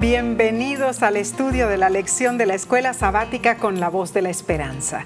[0.00, 4.30] Bienvenidos al estudio de la lección de la escuela sabática con la voz de la
[4.30, 5.04] esperanza.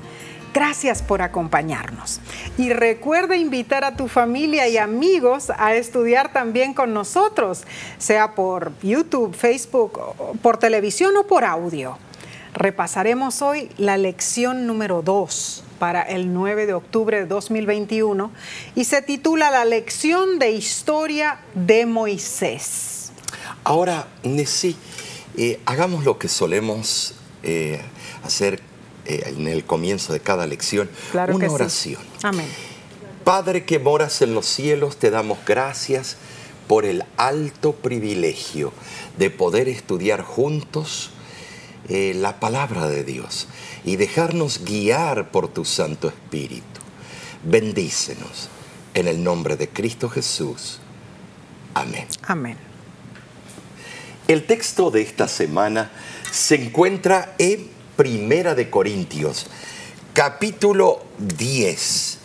[0.52, 2.20] Gracias por acompañarnos.
[2.58, 7.64] Y recuerda invitar a tu familia y amigos a estudiar también con nosotros,
[7.96, 9.98] sea por YouTube, Facebook,
[10.42, 11.96] por televisión o por audio.
[12.52, 18.30] Repasaremos hoy la lección número 2 para el 9 de octubre de 2021
[18.74, 22.91] y se titula La lección de historia de Moisés.
[23.65, 24.77] Ahora, Nessie,
[25.37, 27.80] eh, hagamos lo que solemos eh,
[28.25, 28.61] hacer
[29.07, 32.02] eh, en el comienzo de cada lección, una oración.
[32.23, 32.48] Amén.
[33.25, 36.16] Padre que moras en los cielos, te damos gracias
[36.66, 38.73] por el alto privilegio
[39.16, 41.10] de poder estudiar juntos
[41.88, 43.49] la palabra de Dios
[43.85, 46.80] y dejarnos guiar por tu Santo Espíritu.
[47.45, 48.49] Bendícenos
[48.95, 50.79] en el nombre de Cristo Jesús.
[51.74, 52.07] Amén.
[52.23, 52.71] Amén.
[54.28, 55.90] El texto de esta semana
[56.30, 59.46] se encuentra en Primera de Corintios,
[60.12, 62.18] capítulo 10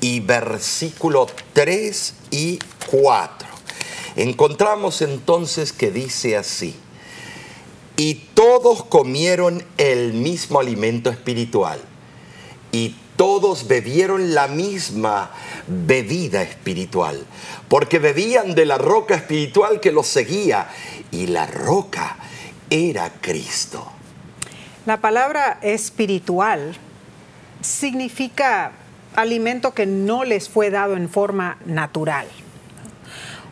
[0.00, 3.48] y versículo 3 y 4.
[4.14, 6.76] Encontramos entonces que dice así,
[7.96, 11.80] y todos comieron el mismo alimento espiritual,
[12.70, 15.32] y todos bebieron la misma
[15.68, 17.24] bebida espiritual,
[17.68, 20.68] porque bebían de la roca espiritual que los seguía,
[21.10, 22.16] y la roca
[22.70, 23.86] era Cristo.
[24.86, 26.76] La palabra espiritual
[27.60, 28.72] significa
[29.14, 32.26] alimento que no les fue dado en forma natural.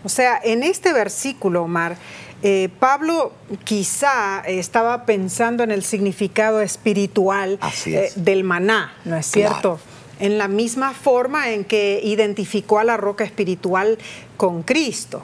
[0.04, 1.96] O sea, en este versículo, Omar,
[2.42, 3.32] eh, Pablo
[3.64, 9.80] quizá estaba pensando en el significado espiritual eh, del maná, ¿no es cierto?
[10.18, 13.98] En la misma forma en que identificó a la roca espiritual
[14.36, 15.22] con Cristo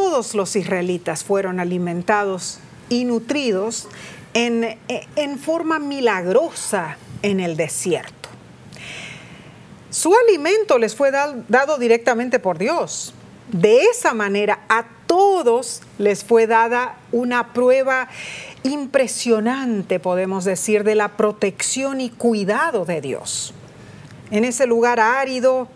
[0.00, 3.86] todos los israelitas fueron alimentados y nutridos
[4.34, 4.78] en,
[5.38, 8.28] forma milagrosa en el desierto.
[9.90, 13.14] Su alimento les fue dado directamente por Dios.
[13.52, 18.08] De esa manera a todos les fue dada una prueba
[18.62, 23.52] impresionante, podemos decir, de la protección y cuidado de Dios.
[24.30, 25.68] En ese lugar árido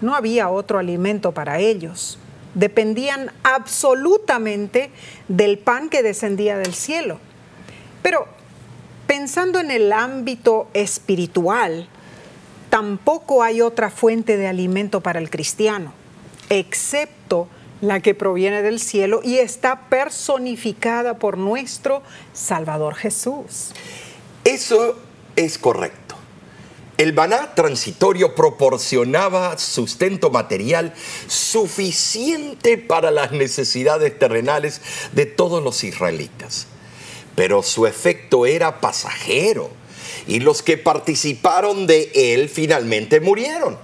[0.00, 2.18] no había otro alimento para ellos
[2.54, 4.90] dependían absolutamente
[5.28, 7.18] del pan que descendía del cielo.
[8.02, 8.26] Pero
[9.06, 11.88] pensando en el ámbito espiritual,
[12.70, 15.92] tampoco hay otra fuente de alimento para el cristiano,
[16.48, 17.48] excepto
[17.80, 22.02] la que proviene del cielo y está personificada por nuestro
[22.32, 23.72] Salvador Jesús.
[24.44, 24.96] Eso
[25.36, 26.01] es correcto.
[27.02, 30.94] El maná transitorio proporcionaba sustento material
[31.26, 34.80] suficiente para las necesidades terrenales
[35.10, 36.68] de todos los israelitas,
[37.34, 39.68] pero su efecto era pasajero
[40.28, 43.76] y los que participaron de él finalmente murieron.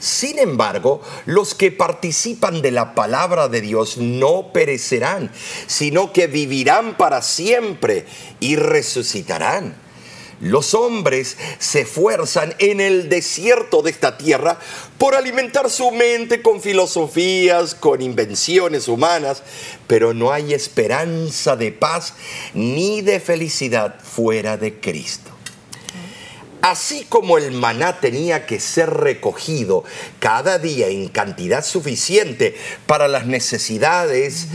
[0.00, 5.30] Sin embargo, los que participan de la palabra de Dios no perecerán,
[5.66, 8.06] sino que vivirán para siempre
[8.40, 9.83] y resucitarán.
[10.40, 14.58] Los hombres se esfuerzan en el desierto de esta tierra
[14.98, 19.42] por alimentar su mente con filosofías, con invenciones humanas,
[19.86, 22.14] pero no hay esperanza de paz
[22.52, 25.23] ni de felicidad fuera de Cristo.
[26.64, 29.84] Así como el maná tenía que ser recogido
[30.18, 34.46] cada día en cantidad suficiente para las necesidades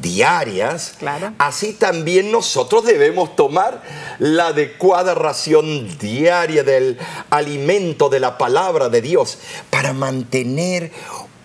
[0.00, 0.94] diarias,
[1.36, 3.82] así también nosotros debemos tomar
[4.18, 6.96] la adecuada ración diaria del
[7.28, 9.36] alimento de la palabra de Dios
[9.68, 10.90] para mantener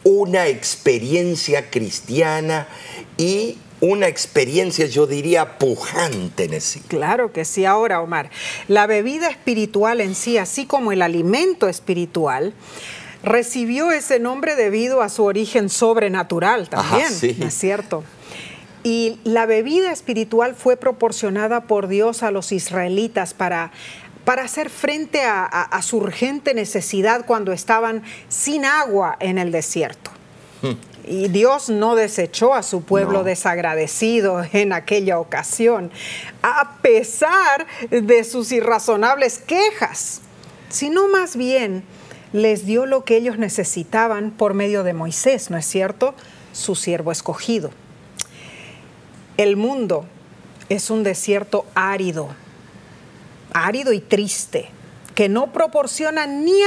[0.06, 2.70] una experiencia cristiana
[3.18, 6.80] y una experiencia, yo diría, pujante en sí.
[6.88, 7.66] Claro que sí.
[7.66, 8.30] Ahora, Omar,
[8.70, 12.54] la bebida espiritual en sí, así como el alimento espiritual,
[13.24, 18.06] recibió ese nombre debido a su origen sobrenatural también, es cierto?
[18.84, 23.74] Y la bebida espiritual fue proporcionada por Dios a los israelitas para,
[24.24, 30.12] para hacer frente a, su urgente necesidad cuando estaban sin agua en el desierto.
[30.62, 30.93] Hmm.
[31.06, 35.92] Y Dios no desechó a su pueblo desagradecido en aquella ocasión,
[36.42, 40.22] a pesar de sus irrazonables quejas,
[40.70, 41.84] sino más bien
[42.32, 46.16] les dio lo que ellos necesitaban por medio de Moisés, ¿no es cierto?
[46.54, 47.72] Su siervo escogido.
[49.38, 50.06] El mundo
[50.70, 52.30] es un desierto árido,
[53.54, 54.70] árido y triste
[55.16, 56.62] que no proporciona ni,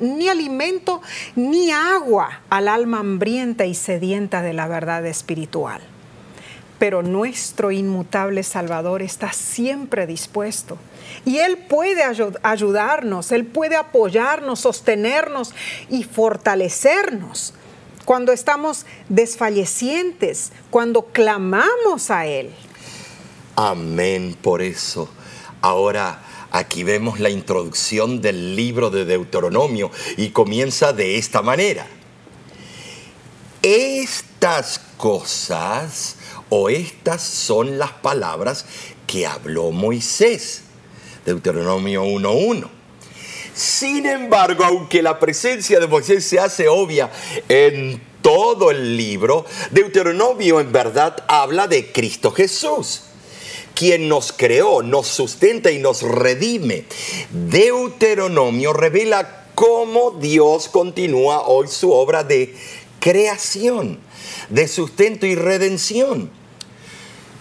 [0.00, 1.02] ni, alimento
[1.36, 5.80] ni agua al alma hambrienta y sedienta de la verdad espiritual.
[6.78, 10.78] pero nuestro inmutable Salvador está siempre dispuesto.
[11.26, 12.02] Y Él puede
[12.42, 15.52] ayudarnos, Él puede apoyarnos, sostenernos
[15.90, 17.52] y fortalecernos
[18.06, 22.50] cuando estamos desfallecientes, cuando clamamos a Él.
[23.56, 25.10] Amén por eso.
[25.60, 26.18] Ahora
[26.50, 31.86] aquí vemos la introducción del libro de Deuteronomio y comienza de esta manera.
[33.62, 36.16] Estas cosas
[36.48, 38.64] o estas son las palabras
[39.06, 40.62] que habló Moisés.
[41.24, 42.68] Deuteronomio 1.1.
[43.54, 47.10] Sin embargo, aunque la presencia de Moisés se hace obvia
[47.48, 53.02] en todo el libro, Deuteronomio en verdad habla de Cristo Jesús
[53.80, 56.84] quien nos creó, nos sustenta y nos redime.
[57.30, 62.54] Deuteronomio revela cómo Dios continúa hoy su obra de
[62.98, 63.98] creación,
[64.50, 66.30] de sustento y redención.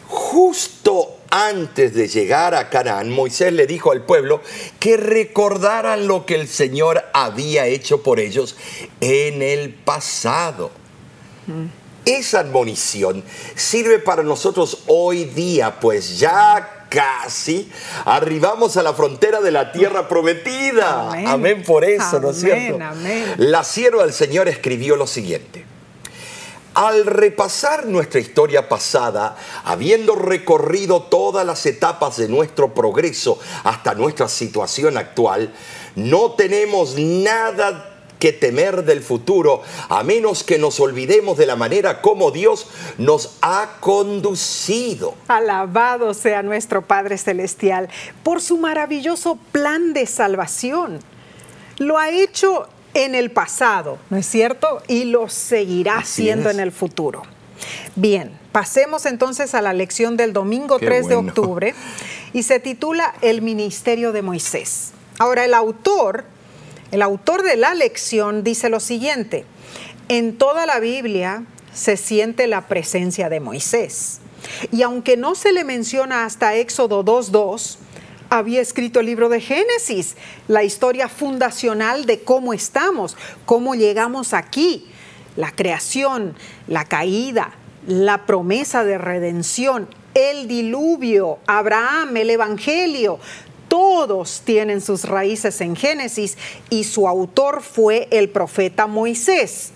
[0.08, 4.40] Justo antes de llegar a Canaán, Moisés le dijo al pueblo
[4.80, 8.56] que recordaran lo que el Señor había hecho por ellos
[9.02, 10.72] en el pasado.
[12.10, 13.24] Esa admonición
[13.54, 17.72] sirve para nosotros hoy día, pues ya casi
[18.04, 21.12] arribamos a la frontera de la tierra prometida.
[21.28, 22.80] Amén, por eso, ¿no es cierto?
[23.38, 25.64] La sierva del Señor escribió lo siguiente.
[26.74, 34.28] Al repasar nuestra historia pasada, habiendo recorrido todas las etapas de nuestro progreso hasta nuestra
[34.28, 35.54] situación actual,
[35.96, 37.89] no tenemos nada
[38.20, 42.68] que temer del futuro, a menos que nos olvidemos de la manera como Dios
[42.98, 45.16] nos ha conducido.
[45.28, 47.90] Alabado sea nuestro Padre Celestial
[48.24, 51.00] por su maravilloso plan de salvación.
[51.78, 54.82] Lo ha hecho en el pasado, ¿no es cierto?
[54.88, 57.24] Y lo seguirá haciendo en el futuro.
[57.96, 61.76] Bien, pasemos entonces a la lección del domingo 3 de octubre
[62.34, 64.92] y se titula El ministerio de Moisés.
[65.20, 66.24] Ahora, el autor,
[66.92, 69.46] el autor de la lección dice lo siguiente,
[70.08, 71.44] en toda la Biblia
[71.74, 74.20] se siente la presencia de Moisés.
[74.72, 77.78] Y aunque no se le menciona hasta Éxodo 2.2,
[78.30, 80.16] había escrito el libro de Génesis,
[80.48, 84.88] la historia fundacional de cómo estamos, cómo llegamos aquí,
[85.36, 86.36] la creación,
[86.68, 87.52] la caída,
[87.88, 93.20] la promesa de redención, el diluvio, Abraham, el Evangelio,
[93.70, 96.38] todos tienen sus raíces en Génesis
[96.70, 99.72] y su autor fue el profeta Moisés.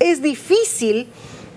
[0.00, 1.08] Es difícil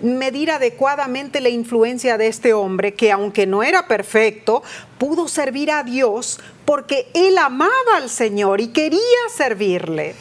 [0.02, 4.62] medir adecuadamente la influencia de este hombre que aunque no era perfecto,
[4.98, 9.00] pudo servir a Dios porque él amaba al Señor y quería
[9.34, 10.14] servirle.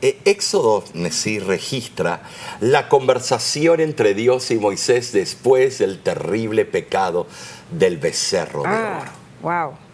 [0.00, 2.22] Eh, Éxodo sí registra
[2.60, 7.26] la conversación entre Dios y Moisés después del terrible pecado
[7.72, 9.10] del becerro de ah, oro.
[9.42, 9.87] Wow.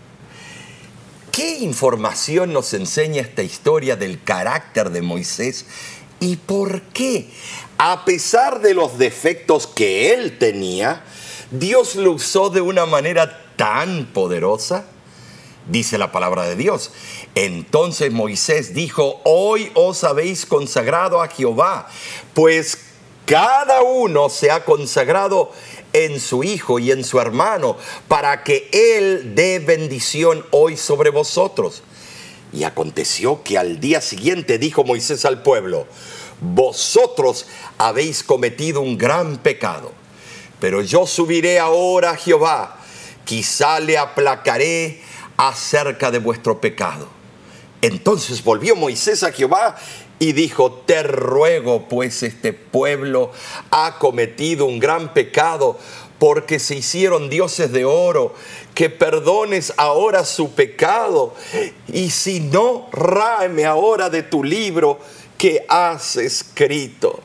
[1.34, 5.66] ¿Qué información nos enseña esta historia del carácter de Moisés
[6.20, 7.28] y por qué
[7.76, 11.02] a pesar de los defectos que él tenía,
[11.50, 14.86] Dios lo usó de una manera tan poderosa.
[15.68, 16.92] Dice la palabra de Dios.
[17.34, 21.88] Entonces Moisés dijo, hoy os habéis consagrado a Jehová,
[22.32, 22.78] pues
[23.26, 25.50] cada uno se ha consagrado
[25.94, 31.82] en su hijo y en su hermano, para que él dé bendición hoy sobre vosotros.
[32.52, 35.86] Y aconteció que al día siguiente dijo Moisés al pueblo,
[36.40, 37.46] vosotros
[37.78, 39.92] habéis cometido un gran pecado.
[40.60, 42.76] Pero yo subiré ahora a Jehová,
[43.24, 45.00] quizá le aplacaré
[45.36, 47.08] acerca de vuestro pecado.
[47.82, 49.76] Entonces volvió Moisés a Jehová
[50.24, 53.30] y dijo, te ruego pues este pueblo
[53.70, 55.78] ha cometido un gran pecado
[56.18, 58.34] porque se hicieron dioses de oro,
[58.74, 61.34] que perdones ahora su pecado
[61.92, 64.98] y si no, ráeme ahora de tu libro
[65.36, 67.20] que has escrito.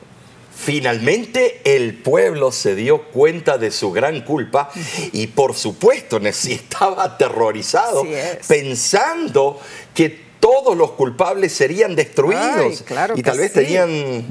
[0.54, 4.70] Finalmente el pueblo se dio cuenta de su gran culpa
[5.12, 8.04] y por supuesto estaba aterrorizado
[8.46, 9.58] pensando
[9.94, 12.84] que todos los culpables serían destruidos.
[13.14, 14.24] y tal vez tenían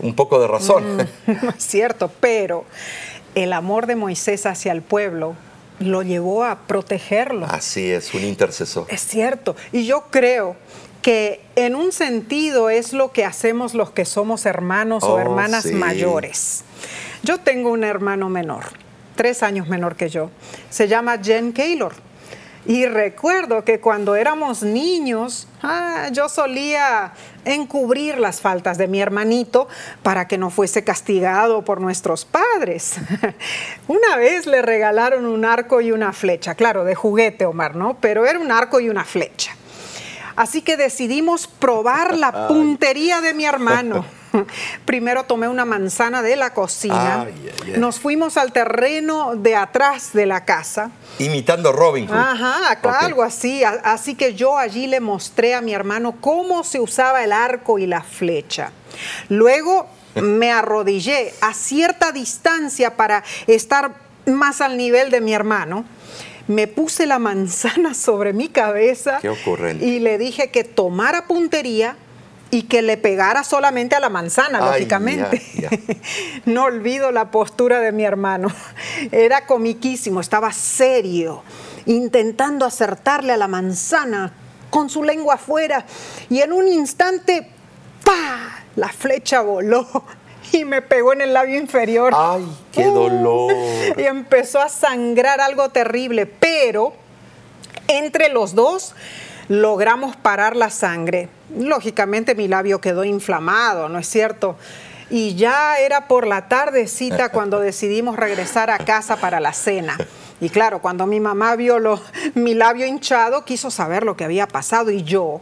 [0.00, 0.96] un poco de razón.
[0.96, 2.64] Mm, es cierto, pero
[3.34, 5.34] el amor de Moisés hacia el pueblo
[5.78, 7.46] lo llevó a protegerlo.
[7.46, 8.86] Así es, un intercesor.
[8.88, 9.56] Es cierto.
[9.72, 10.56] Y yo creo
[11.00, 15.66] que en un sentido es lo que hacemos los que somos hermanos o oh, hermanas
[15.66, 16.62] mayores.
[17.22, 18.64] Yo tengo un hermano menor,
[19.16, 20.30] tres años menor que yo.
[20.70, 21.94] Se llama Jen Kaylor.
[22.64, 27.12] Y recuerdo que cuando éramos niños, ah, yo solía
[27.44, 29.66] encubrir las faltas de mi hermanito
[30.04, 32.94] para que no fuese castigado por nuestros padres.
[33.88, 37.96] una vez le regalaron un arco y una flecha, claro, de juguete, Omar, ¿no?
[38.00, 39.56] Pero era un arco y una flecha.
[40.36, 44.04] Así que decidimos probar la puntería de mi hermano.
[44.84, 47.26] Primero tomé una manzana de la cocina,
[47.76, 50.90] nos fuimos al terreno de atrás de la casa.
[51.18, 52.16] Imitando a Robin Hood.
[52.16, 53.62] Ajá, algo así.
[53.64, 57.86] Así que yo allí le mostré a mi hermano cómo se usaba el arco y
[57.86, 58.72] la flecha.
[59.28, 63.92] Luego me arrodillé a cierta distancia para estar
[64.26, 65.84] más al nivel de mi hermano
[66.48, 69.20] me puse la manzana sobre mi cabeza
[69.80, 71.96] y le dije que tomara puntería
[72.54, 75.40] y que le pegara solamente a la manzana, lógicamente.
[76.44, 78.48] no olvido la postura de mi hermano.
[79.10, 81.42] Era comiquísimo, estaba serio,
[81.86, 84.34] intentando acertarle a la manzana
[84.68, 85.86] con su lengua afuera
[86.28, 87.48] y en un instante,
[88.04, 88.62] ¡pa!
[88.76, 89.86] La flecha voló
[90.52, 92.12] y me pegó en el labio inferior.
[92.14, 93.54] ¡Ay, qué dolor!
[93.96, 96.92] y empezó a sangrar algo terrible, pero
[97.88, 98.94] entre los dos
[99.48, 101.28] logramos parar la sangre.
[101.56, 104.56] Lógicamente mi labio quedó inflamado, ¿no es cierto?
[105.10, 109.96] Y ya era por la tardecita cuando decidimos regresar a casa para la cena.
[110.40, 111.78] Y claro, cuando mi mamá vio
[112.34, 115.40] mi labio hinchado, quiso saber lo que había pasado y yo,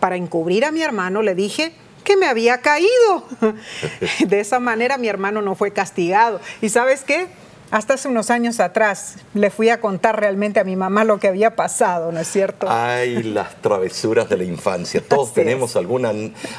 [0.00, 1.72] para encubrir a mi hermano, le dije
[2.04, 3.24] que me había caído.
[4.26, 6.40] De esa manera mi hermano no fue castigado.
[6.60, 7.28] ¿Y sabes qué?
[7.70, 11.28] Hasta hace unos años atrás le fui a contar realmente a mi mamá lo que
[11.28, 12.66] había pasado, ¿no es cierto?
[12.70, 15.02] Ay, las travesuras de la infancia.
[15.06, 16.12] Todos tenemos alguna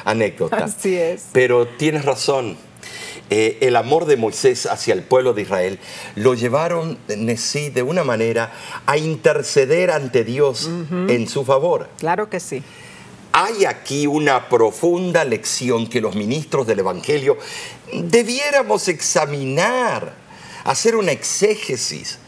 [0.04, 0.64] anécdota.
[0.64, 1.26] Así es.
[1.32, 2.56] Pero tienes razón.
[3.28, 5.80] Eh, el amor de Moisés hacia el pueblo de Israel
[6.14, 6.96] lo llevaron,
[7.36, 8.52] sí, de una manera
[8.86, 11.88] a interceder ante Dios en su favor.
[11.98, 12.62] Claro que sí.
[13.32, 17.36] Hay aquí una profunda lección que los ministros del Evangelio
[17.92, 20.25] debiéramos examinar
[20.66, 22.18] hacer una exégesis.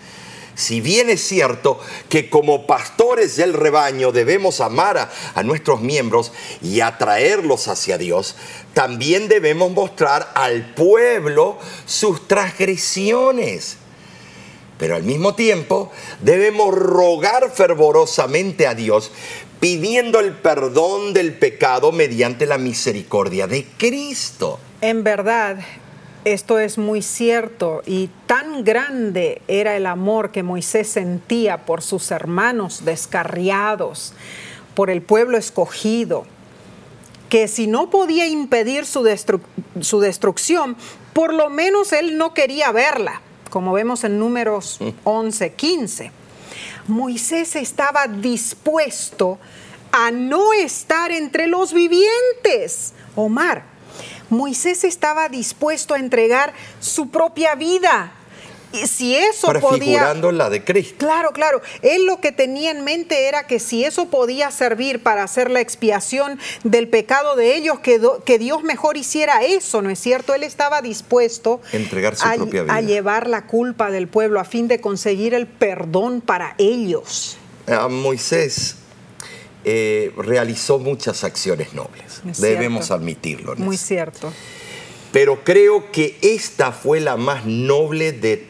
[0.54, 1.78] Si bien es cierto
[2.08, 8.34] que como pastores del rebaño debemos amar a, nuestros miembros y atraerlos hacia Dios,
[8.74, 13.76] también debemos mostrar al pueblo sus transgresiones.
[14.78, 15.92] Pero al mismo tiempo
[16.22, 19.12] debemos rogar fervorosamente a Dios
[19.60, 24.58] pidiendo el perdón del pecado mediante la misericordia de Cristo.
[24.80, 25.58] En verdad,
[26.24, 32.10] esto es muy cierto y tan grande era el amor que Moisés sentía por sus
[32.10, 34.14] hermanos descarriados,
[34.74, 36.24] por el pueblo escogido,
[37.28, 40.76] que si no podía impedir su, destrucción,
[41.12, 43.20] por lo menos él no quería verla,
[43.50, 46.12] como vemos en números 11, 15.
[46.86, 49.38] Moisés estaba dispuesto
[49.92, 52.94] a no estar entre los vivientes.
[53.14, 53.77] Omar,
[54.30, 58.12] Moisés estaba dispuesto a entregar su propia vida.
[58.70, 60.12] Y si eso podía.
[60.14, 60.96] la de Cristo.
[60.98, 61.62] Claro, claro.
[61.80, 65.60] Él lo que tenía en mente era que si eso podía servir para hacer la
[65.60, 70.34] expiación del pecado de ellos, que, que Dios mejor hiciera eso, ¿no es cierto?
[70.34, 72.74] Él estaba dispuesto Entregar su a, propia vida.
[72.74, 77.38] a llevar la culpa del pueblo a fin de conseguir el perdón para ellos.
[77.66, 78.76] A Moisés
[79.70, 82.22] eh, realizó muchas acciones nobles.
[82.40, 83.54] Debemos admitirlo.
[83.56, 84.32] Muy cierto.
[85.12, 88.46] Pero creo que esta fue la más noble de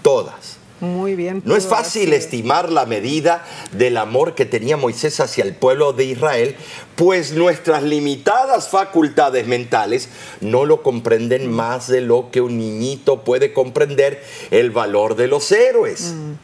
[0.00, 0.56] todas.
[0.80, 1.42] Muy bien.
[1.44, 6.06] No es fácil estimar la medida del amor que tenía Moisés hacia el pueblo de
[6.06, 6.56] Israel,
[6.96, 10.08] pues nuestras limitadas facultades mentales
[10.40, 15.52] no lo comprenden más de lo que un niñito puede comprender el valor de los
[15.52, 16.14] héroes.
[16.14, 16.43] Mm.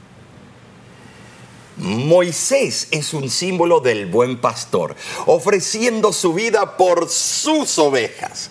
[1.81, 4.95] Moisés es un símbolo del buen pastor,
[5.27, 8.51] ofreciendo su vida por sus ovejas,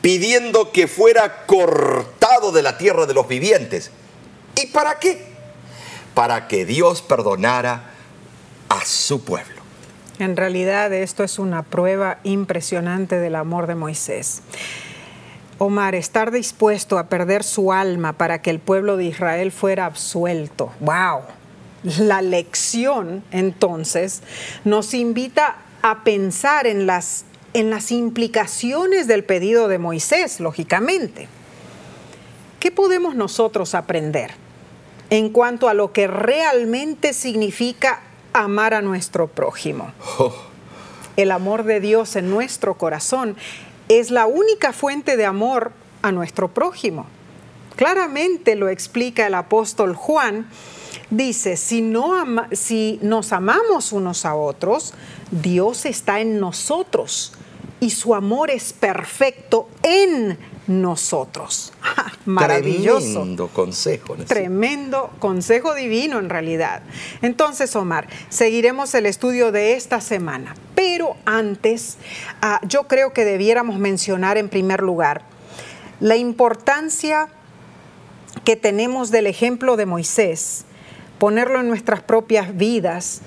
[0.00, 3.90] pidiendo que fuera cortado de la tierra de los vivientes.
[4.56, 5.22] ¿Y para qué?
[6.14, 7.90] Para que Dios perdonara
[8.70, 9.60] a su pueblo.
[10.18, 14.40] En realidad esto es una prueba impresionante del amor de Moisés.
[15.58, 20.72] Omar, estar dispuesto a perder su alma para que el pueblo de Israel fuera absuelto.
[20.80, 21.20] ¡Wow!
[21.82, 24.22] La lección, entonces,
[24.64, 27.24] nos invita a pensar en las,
[27.54, 31.28] en las implicaciones del pedido de Moisés, lógicamente.
[32.60, 34.30] ¿Qué podemos nosotros aprender
[35.10, 38.00] en cuanto a lo que realmente significa
[38.32, 39.92] amar a nuestro prójimo?
[40.18, 40.32] Oh.
[41.16, 43.36] El amor de Dios en nuestro corazón
[43.88, 45.72] es la única fuente de amor
[46.02, 47.06] a nuestro prójimo.
[47.76, 50.46] Claramente lo explica el apóstol Juan
[51.12, 54.94] dice, si, no si nos amamos unos a otros,
[55.30, 57.34] Dios está en nosotros
[57.80, 61.72] y su amor es perfecto en nosotros.
[62.24, 63.20] Maravilloso.
[63.20, 64.14] Tremendo consejo.
[64.26, 66.82] Tremendo consejo divino en realidad.
[67.20, 70.54] Entonces, Omar, seguiremos el estudio de esta semana.
[70.74, 71.98] Pero antes,
[72.40, 75.22] ah, yo creo que debiéramos mencionar en primer lugar
[76.00, 77.28] la importancia
[78.44, 80.64] que tenemos del ejemplo de Moisés,
[81.22, 83.20] ponerlo en nuestras propias vidas,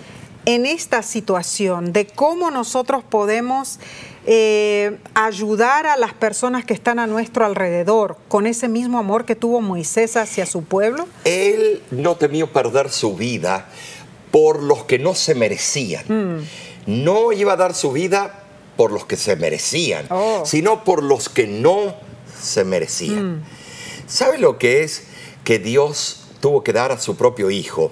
[0.45, 3.79] en esta situación de cómo nosotros podemos
[4.25, 9.37] eh, ayudar a las personas que están a nuestro alrededor con ese mismo amor que
[9.37, 11.07] tuvo Moisés hacia su pueblo?
[11.23, 13.69] Él no temió perder su vida
[14.29, 16.03] por los que no se merecían.
[16.09, 16.43] Mm.
[16.87, 18.43] No iba a dar su vida
[18.75, 20.43] por los que se merecían, oh.
[20.45, 21.95] sino por los que no
[22.37, 23.37] se merecían.
[23.37, 23.43] Mm.
[24.05, 25.03] ¿Sabe lo que es
[25.45, 27.91] que Dios tuvo que dar a su propio hijo?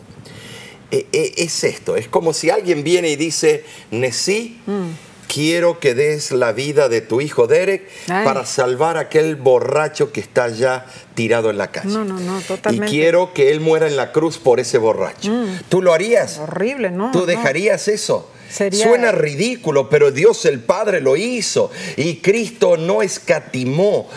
[0.91, 4.89] E, e, es esto, es como si alguien viene y dice, Nesí, mm.
[5.33, 10.19] Quiero que des la vida de tu hijo Derek para salvar a aquel borracho que
[10.19, 10.85] está ya
[11.15, 11.89] tirado en la calle.
[11.89, 12.87] No, no, no, totalmente.
[12.87, 15.31] Y quiero que él muera en la cruz por ese borracho.
[15.31, 15.61] Mm.
[15.69, 16.37] ¿Tú lo harías?
[16.37, 17.11] Horrible, ¿no?
[17.11, 18.29] ¿Tú dejarías eso?
[18.71, 24.07] Suena ridículo, pero Dios el Padre lo hizo y Cristo no escatimó.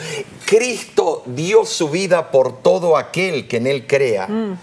[0.45, 4.27] Cristo dio su vida por todo aquel que en Él crea.
[4.27, 4.59] Mm.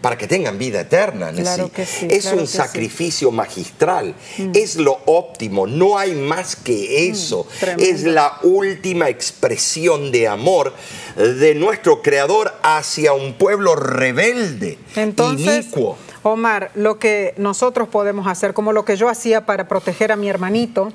[0.00, 1.30] Para que tengan vida eterna.
[1.30, 4.14] es un sacrificio magistral.
[4.38, 4.52] Mm.
[4.54, 5.66] Es lo óptimo.
[5.66, 7.46] No hay más que mm, eso.
[7.78, 10.72] es la última expresión de amor
[11.16, 15.96] de nuestro Creador hacia un pueblo rebelde, Entonces, inicuo.
[16.22, 20.28] Omar, lo que nosotros podemos hacer, como lo que yo hacía para proteger a mi
[20.28, 20.92] hermanito,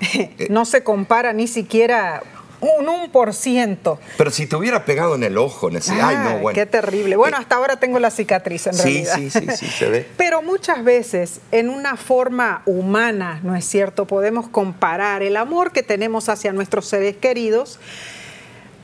[0.50, 2.22] no se compara ni siquiera
[2.62, 3.98] un 1%.
[4.16, 6.54] Pero si te hubiera pegado en el ojo, en ese, ay, no, bueno.
[6.54, 7.16] Qué terrible.
[7.16, 9.16] Bueno, hasta ahora tengo la cicatriz en realidad.
[9.16, 10.06] Sí, sí, sí, se ve.
[10.16, 14.06] Pero muchas veces, en una forma humana, ¿no es cierto?
[14.06, 17.80] Podemos comparar el amor que tenemos hacia nuestros seres queridos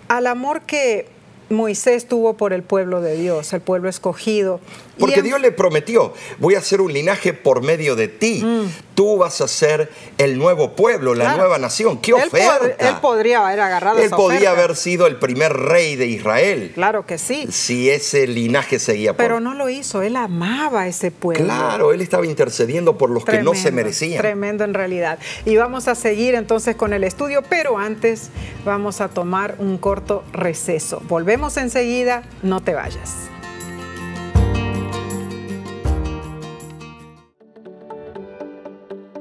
[0.08, 1.08] al amor que
[1.50, 4.60] Moisés tuvo por el pueblo de Dios, el pueblo escogido.
[4.98, 8.42] Porque Dios le prometió, voy a hacer un linaje por medio de ti.
[8.44, 8.66] Mm.
[8.94, 11.98] Tú vas a ser el nuevo pueblo, la nueva nación.
[11.98, 12.88] ¡Qué oferta!
[12.88, 16.72] él podría haber agarrado Él podría haber sido el primer rey de Israel.
[16.74, 17.46] Claro que sí.
[17.50, 19.24] Si ese linaje seguía por...
[19.24, 21.44] Pero no lo hizo, él amaba a ese pueblo.
[21.44, 24.20] Claro, él estaba intercediendo por los que no se merecían.
[24.20, 25.18] Tremendo en realidad.
[25.44, 28.30] Y vamos a seguir entonces con el estudio, pero antes
[28.64, 31.00] vamos a tomar un corto receso.
[31.08, 33.27] Volvemos enseguida, no te vayas.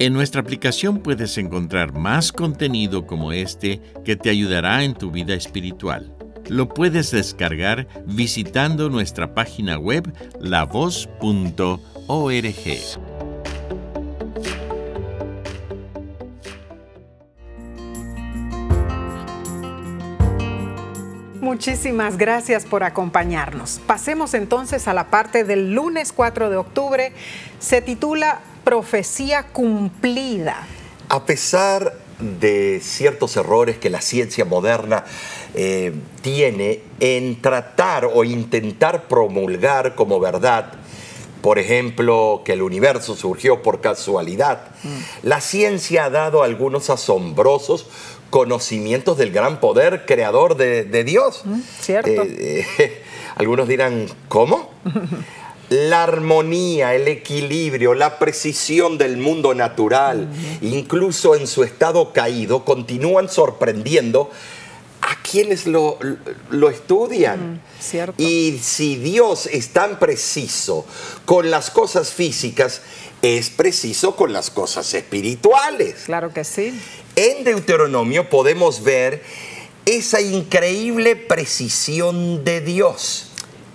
[0.00, 5.34] En nuestra aplicación puedes encontrar más contenido como este que te ayudará en tu vida
[5.34, 6.14] espiritual.
[6.46, 11.80] Lo puedes descargar visitando nuestra página web lavoz.org.
[21.40, 23.80] Muchísimas gracias por acompañarnos.
[23.84, 27.12] Pasemos entonces a la parte del lunes 4 de octubre.
[27.58, 30.66] Se titula profecía cumplida.
[31.08, 35.04] A pesar de ciertos errores que la ciencia moderna
[35.54, 40.74] eh, tiene en tratar o intentar promulgar como verdad,
[41.40, 44.88] por ejemplo, que el universo surgió por casualidad, mm.
[45.22, 47.86] la ciencia ha dado algunos asombrosos
[48.28, 51.40] conocimientos del gran poder creador de, Dios.
[51.46, 52.22] Mm, cierto.
[52.22, 53.02] Eh, eh,
[53.36, 54.70] algunos dirán, ¿cómo?
[55.70, 60.28] la armonía, el equilibrio, la precisión del mundo natural,
[60.60, 64.30] incluso en su estado caído, continúan sorprendiendo
[65.00, 65.98] a quienes lo,
[66.70, 67.60] estudian.
[68.16, 70.86] Y si Dios es tan preciso
[71.24, 72.82] con las cosas físicas,
[73.22, 76.02] es preciso con las cosas espirituales.
[76.06, 76.78] Claro que sí.
[77.16, 79.22] En Deuteronomio podemos ver
[79.86, 83.27] esa increíble precisión de Dios.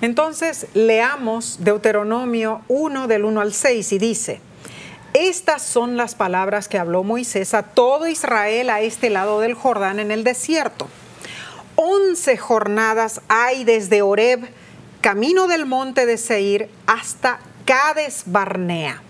[0.03, 4.41] Entonces leamos Deuteronomio 1 del 1 al 6 y dice,
[5.13, 9.99] estas son las palabras que habló Moisés a todo Israel a este lado del Jordán
[9.99, 10.89] en el desierto.
[11.77, 14.41] Once jornadas hay desde Oreb,
[14.99, 19.01] camino del monte de Seir, hasta Cades Barnea.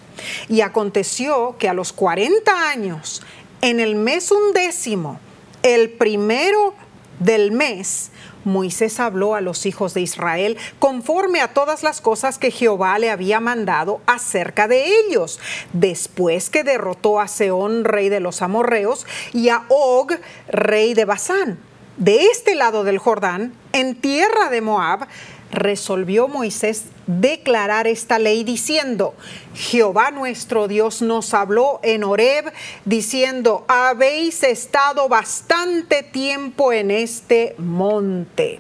[0.48, 3.24] Y aconteció que a los 40 años,
[3.62, 5.20] en el mes undécimo,
[5.64, 6.76] el primero
[7.20, 8.12] del mes,
[8.44, 13.10] Moisés habló a los hijos de Israel conforme a todas las cosas que Jehová le
[13.10, 15.40] había mandado acerca de ellos,
[15.74, 20.14] después que derrotó a Seón, rey de los amorreos, y a Og,
[20.48, 21.60] rey de Basán.
[21.98, 25.08] De este lado del Jordán, en tierra de Moab,
[25.54, 29.14] resolvió Moisés declarar esta ley diciendo,
[29.54, 32.52] Jehová nuestro Dios nos habló en Horeb
[32.86, 38.60] diciendo, habéis estado bastante tiempo en este monte.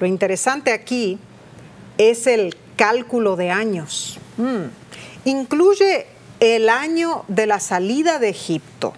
[0.00, 1.18] Lo interesante aquí
[1.98, 4.18] es el cálculo de años.
[4.36, 4.66] Mm.
[5.24, 6.06] Incluye
[6.38, 8.94] el año de la salida de Egipto,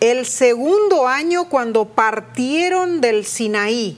[0.00, 3.96] el segundo año cuando partieron del Sinaí,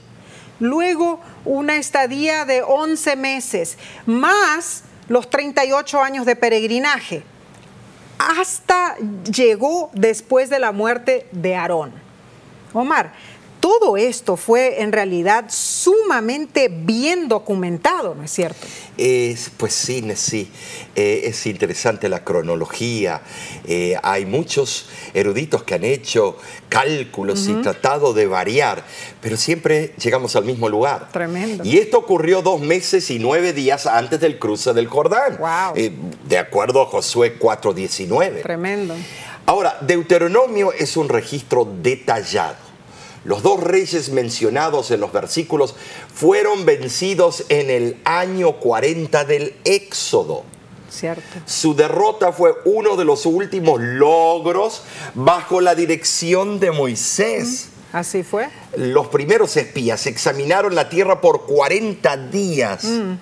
[0.59, 7.23] luego una estadía de 11 meses, más los 38 años de peregrinaje,
[8.19, 8.95] hasta
[9.31, 11.93] llegó después de la muerte de Aarón.
[12.73, 13.13] Omar,
[13.59, 18.67] todo esto fue en realidad sumamente bien documentado, ¿no es cierto?
[19.57, 20.49] Pues sí, sí.
[20.95, 23.21] Eh, es interesante la cronología.
[23.65, 26.37] Eh, hay muchos eruditos que han hecho
[26.69, 28.83] cálculos y tratado de variar,
[29.21, 31.09] pero siempre llegamos al mismo lugar.
[31.11, 31.63] Tremendo.
[31.63, 35.37] Y esto ocurrió dos meses y nueve días antes del cruce del Jordán.
[35.37, 35.73] Wow.
[35.75, 35.91] Eh,
[36.27, 38.41] de acuerdo a Josué 4.19.
[38.41, 38.95] Tremendo.
[39.45, 42.66] Ahora, Deuteronomio es un registro detallado
[43.27, 45.75] los dos reyes mencionados en los versículos
[46.15, 50.43] fueron vencidos en el año 40 del Éxodo.
[50.89, 51.21] Cierto.
[51.45, 57.67] Su derrota fue uno de los últimos logros bajo la dirección de Moisés.
[57.91, 58.47] Mm, así fue.
[58.77, 62.85] Los primeros espías examinaron la tierra por 40 días.
[62.85, 63.13] Mm.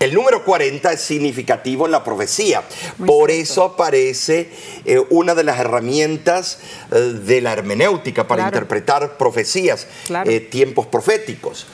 [0.00, 2.62] El número 40 es significativo en la profecía.
[3.06, 4.50] Por eso aparece
[4.84, 6.58] eh, una de las herramientas
[6.90, 9.86] eh, de la hermenéutica para interpretar profecías,
[10.26, 11.66] eh, tiempos proféticos.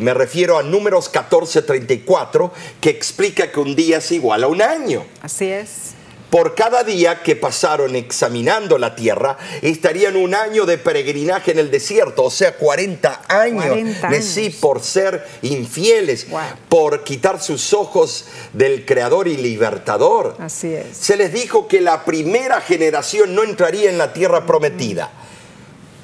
[0.00, 5.04] me refiero a números 1434, que explica que un día es igual a un año.
[5.20, 5.93] Así es
[6.34, 11.70] por cada día que pasaron examinando la tierra, estarían un año de peregrinaje en el
[11.70, 16.26] desierto, o sea, 40 años, de sí por ser infieles,
[16.68, 20.34] por quitar sus ojos del Creador y Libertador.
[20.40, 20.96] Así es.
[20.96, 25.12] Se les dijo que la primera generación no entraría en la tierra prometida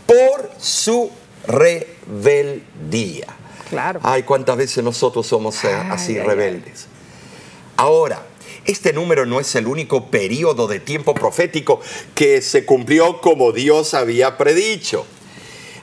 [0.07, 1.11] por su
[1.49, 3.27] rebeldía.
[3.69, 3.99] Claro.
[4.05, 6.87] Ay, cuántas veces nosotros somos eh, así rebeldes.
[7.77, 8.30] Ahora,
[8.71, 11.81] este número no es el único periodo de tiempo profético
[12.15, 15.05] que se cumplió como Dios había predicho.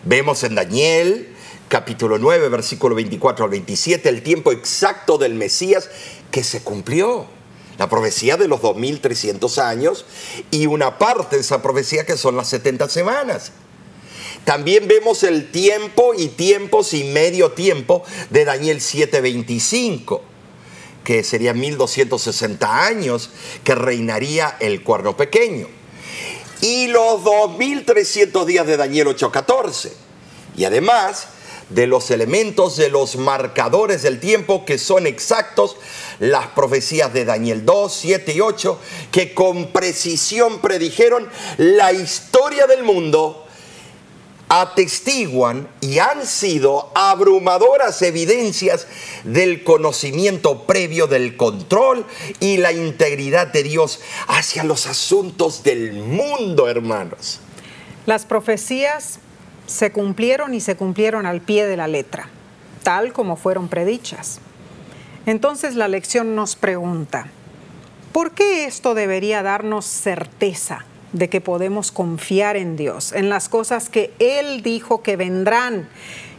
[0.03, 1.33] Vemos en Daniel
[1.67, 5.89] capítulo 9, versículo 24 al 27, el tiempo exacto del Mesías
[6.31, 7.27] que se cumplió.
[7.77, 10.05] La profecía de los 2300 años
[10.49, 13.51] y una parte de esa profecía que son las 70 semanas.
[14.45, 20.21] También vemos el tiempo y tiempos y medio tiempo de Daniel 7:25
[21.07, 23.29] que serían 1260 años,
[23.63, 25.69] que reinaría el cuerno pequeño.
[26.59, 29.93] Y los 2300 días de Daniel 8:14.
[30.57, 31.29] Y además
[31.69, 35.77] de los elementos de los marcadores del tiempo que son exactos,
[36.19, 38.77] las profecías de Daniel 2, 7 y 8,
[39.09, 43.46] que con precisión predijeron la historia del mundo
[44.49, 48.87] atestiguan y han sido abrumadoras evidencias
[49.23, 52.05] del conocimiento previo del control
[52.39, 57.39] y la integridad de Dios hacia los asuntos del mundo, hermanos.
[58.05, 59.19] Las profecías
[59.65, 62.29] se cumplieron y se cumplieron al pie de la letra,
[62.83, 64.39] tal como fueron predichas.
[65.25, 67.27] Entonces la lección nos pregunta,
[68.13, 70.85] ¿por qué esto debería darnos certeza?
[71.17, 75.89] De que podemos confiar en Dios, en las cosas que Él dijo que vendrán,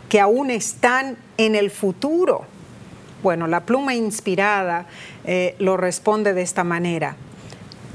[0.09, 2.45] que aún están en el futuro.
[3.23, 4.87] Bueno, la pluma inspirada
[5.25, 7.17] eh, lo responde de esta manera.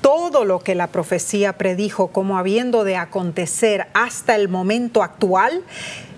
[0.02, 5.64] Todo lo que la profecía predijo como habiendo de acontecer hasta el momento actual,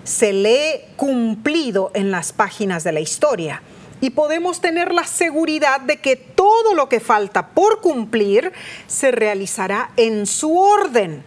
[0.02, 3.62] se lee cumplido en las páginas de la historia
[4.00, 8.52] y podemos tener la seguridad de que todo lo que falta por cumplir
[8.86, 11.22] se realizará en su orden.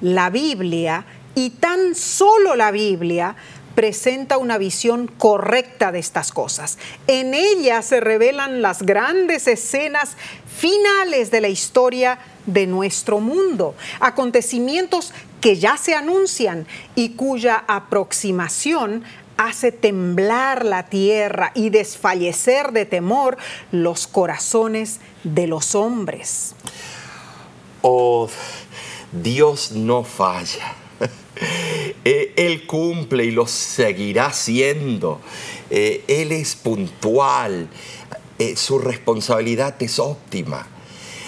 [0.00, 1.04] La Biblia,
[1.34, 3.36] y tan solo la Biblia,
[3.74, 6.78] presenta una visión correcta de estas cosas.
[7.06, 15.12] En ella se revelan las grandes escenas finales de la historia de nuestro mundo, acontecimientos
[15.40, 19.04] que ya se anuncian y cuya aproximación
[19.46, 23.36] hace temblar la tierra y desfallecer de temor
[23.72, 26.54] los corazones de los hombres.
[27.82, 28.28] Oh,
[29.12, 30.76] Dios no falla.
[32.04, 35.20] Eh, Él cumple y lo seguirá haciendo.
[35.70, 37.68] Eh, Él es puntual.
[38.38, 40.66] Eh, su responsabilidad es óptima.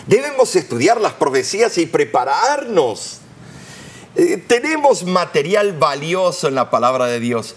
[0.07, 3.21] Debemos estudiar las profecías y prepararnos.
[4.47, 7.57] tenemos material valioso en la palabra de Dios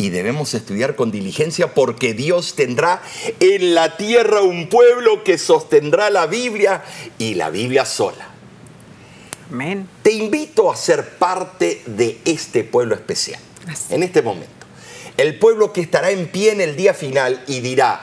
[0.00, 3.02] y debemos estudiar con diligencia porque Dios tendrá
[3.38, 6.82] en la tierra un pueblo que sostendrá la Biblia
[7.18, 8.30] y la Biblia sola.
[9.50, 9.86] Amén.
[10.02, 13.92] Te invito a ser parte de este pueblo especial Así.
[13.92, 14.48] en este momento.
[15.18, 18.02] El pueblo que estará en pie en el día final y dirá,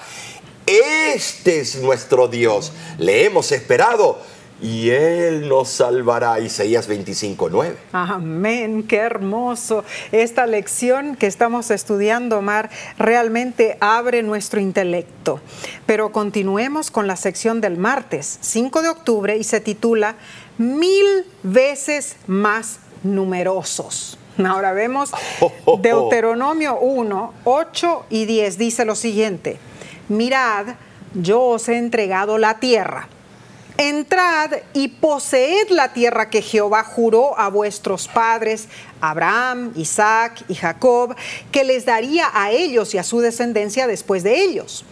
[0.67, 4.21] este es nuestro Dios, le hemos esperado
[4.62, 6.39] y Él nos salvará.
[6.39, 7.78] Isaías 25, 9.
[7.91, 9.84] Amén, qué hermoso.
[10.12, 15.39] Esta lección que estamos estudiando, Mar, realmente abre nuestro intelecto.
[15.86, 20.15] Pero continuemos con la sección del martes, 5 de octubre, y se titula
[20.58, 24.17] Mil veces más numerosos.
[24.46, 25.12] Ahora vemos
[25.82, 28.58] Deuteronomio 1, 8 y 10.
[28.58, 29.58] Dice lo siguiente,
[30.10, 30.76] mirad,
[31.13, 33.08] yo os he entregado la tierra.
[33.78, 38.68] Entrad y poseed la tierra que Jehová juró a vuestros padres,
[39.02, 41.16] Abraham, Isaac y Jacob,
[41.52, 44.84] que les daría a ellos y a su descendencia después de ellos.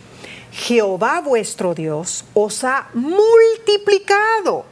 [0.51, 4.65] Jehová vuestro Dios os ha multiplicado.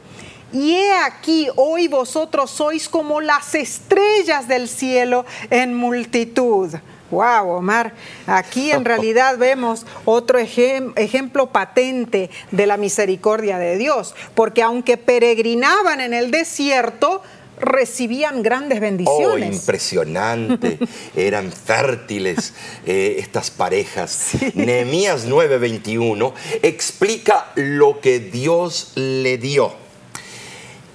[0.52, 6.72] Y he aquí, hoy vosotros sois como las estrellas del cielo en multitud.
[7.10, 7.92] Wow, Omar,
[8.26, 14.96] aquí en realidad vemos otro ejem- ejemplo patente de la misericordia de Dios, porque aunque
[14.96, 17.22] peregrinaban en el desierto,
[17.60, 19.54] recibían grandes Oh, bendiciones.
[19.54, 20.78] impresionante.
[21.16, 22.52] Eran fértiles
[22.84, 24.30] eh, estas parejas.
[24.54, 29.72] Nehemías 9:21 explica lo que Dios le dio.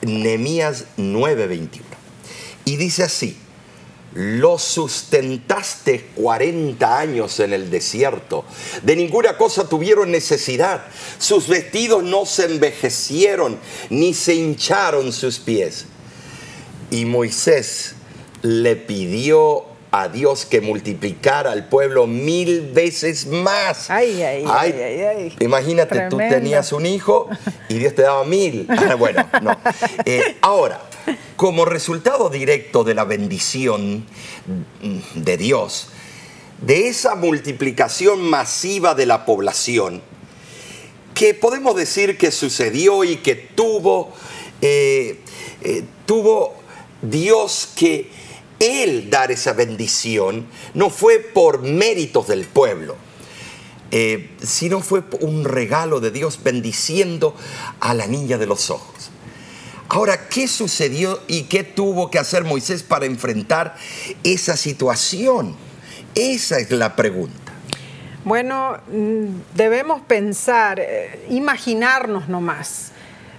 [0.02, 1.70] Nehemías 9:21.
[2.66, 3.38] Y dice así:
[4.14, 8.44] Los sustentaste 40 años en el desierto.
[8.82, 10.86] De ninguna cosa tuvieron necesidad.
[11.20, 15.86] Sus vestidos no se envejecieron, ni se hincharon sus pies.
[16.90, 17.96] Y Moisés
[18.42, 23.90] le pidió a Dios que multiplicara al pueblo mil veces más.
[23.90, 25.36] Ay, ay, ay, ay, ay.
[25.40, 27.28] Imagínate, tú tenías un hijo
[27.68, 28.68] y Dios te daba mil.
[28.90, 29.56] Ah, bueno, no.
[30.06, 30.82] Eh, ahora,
[31.36, 34.06] como resultado directo de la bendición
[35.16, 35.90] de Dios,
[36.62, 40.02] de esa multiplicación masiva de la población,
[41.14, 44.14] que podemos decir que sucedió y que tuvo,
[44.62, 45.20] eh,
[45.62, 46.56] eh, tuvo
[47.02, 48.10] Dios que
[48.60, 52.96] Él dar esa bendición, no fue por méritos del pueblo,
[53.92, 57.36] eh, sino fue un regalo de Dios bendiciendo
[57.80, 58.99] a la niña de los ojos.
[59.92, 63.76] Ahora, ¿qué sucedió y qué tuvo que hacer Moisés para enfrentar
[64.24, 65.56] esa situación?
[66.14, 67.52] Esa es la pregunta.
[68.24, 72.92] Bueno, mm, debemos pensar, eh, imaginarnos nomás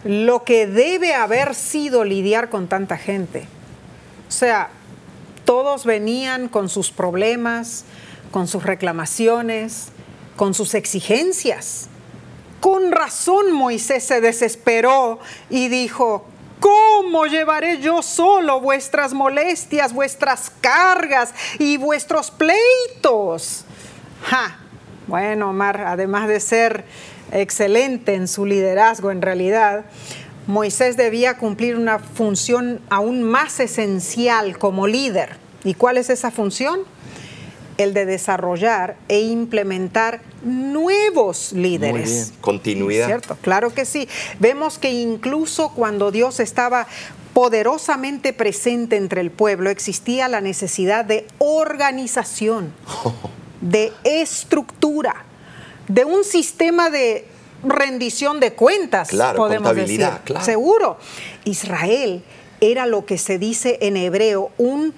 [0.03, 3.47] lo que debe haber sido lidiar con tanta gente.
[4.29, 4.71] O sea,
[5.45, 7.85] todos venían con sus problemas,
[8.33, 9.89] con sus reclamaciones,
[10.35, 11.89] con sus exigencias.
[12.61, 16.27] Con razón Moisés se desesperó y dijo,
[16.61, 23.65] ¿cómo llevaré yo solo vuestras molestias, vuestras cargas y vuestros pleitos?
[24.23, 24.59] Ja.
[25.07, 26.85] Bueno, Omar, además de ser
[27.33, 29.87] excelente en su liderazgo en realidad,
[30.47, 35.37] Moisés debía cumplir una función aún más esencial como líder.
[35.65, 36.81] ¿Y cuál es esa función?
[37.81, 41.93] El de desarrollar e implementar nuevos líderes.
[41.93, 42.27] Muy bien.
[42.41, 43.07] Continuidad.
[43.07, 43.39] ¿Cierto?
[43.41, 44.09] Claro que sí.
[44.39, 46.87] Vemos que incluso cuando Dios estaba
[47.33, 52.73] poderosamente presente entre el pueblo, existía la necesidad de organización,
[53.61, 55.25] de estructura,
[55.89, 57.27] de un sistema de
[57.63, 60.07] rendición de cuentas, Claro, podemos decir.
[60.25, 60.45] claro.
[60.45, 60.99] Seguro.
[61.45, 62.23] Israel
[62.61, 64.93] era lo que se dice en hebreo un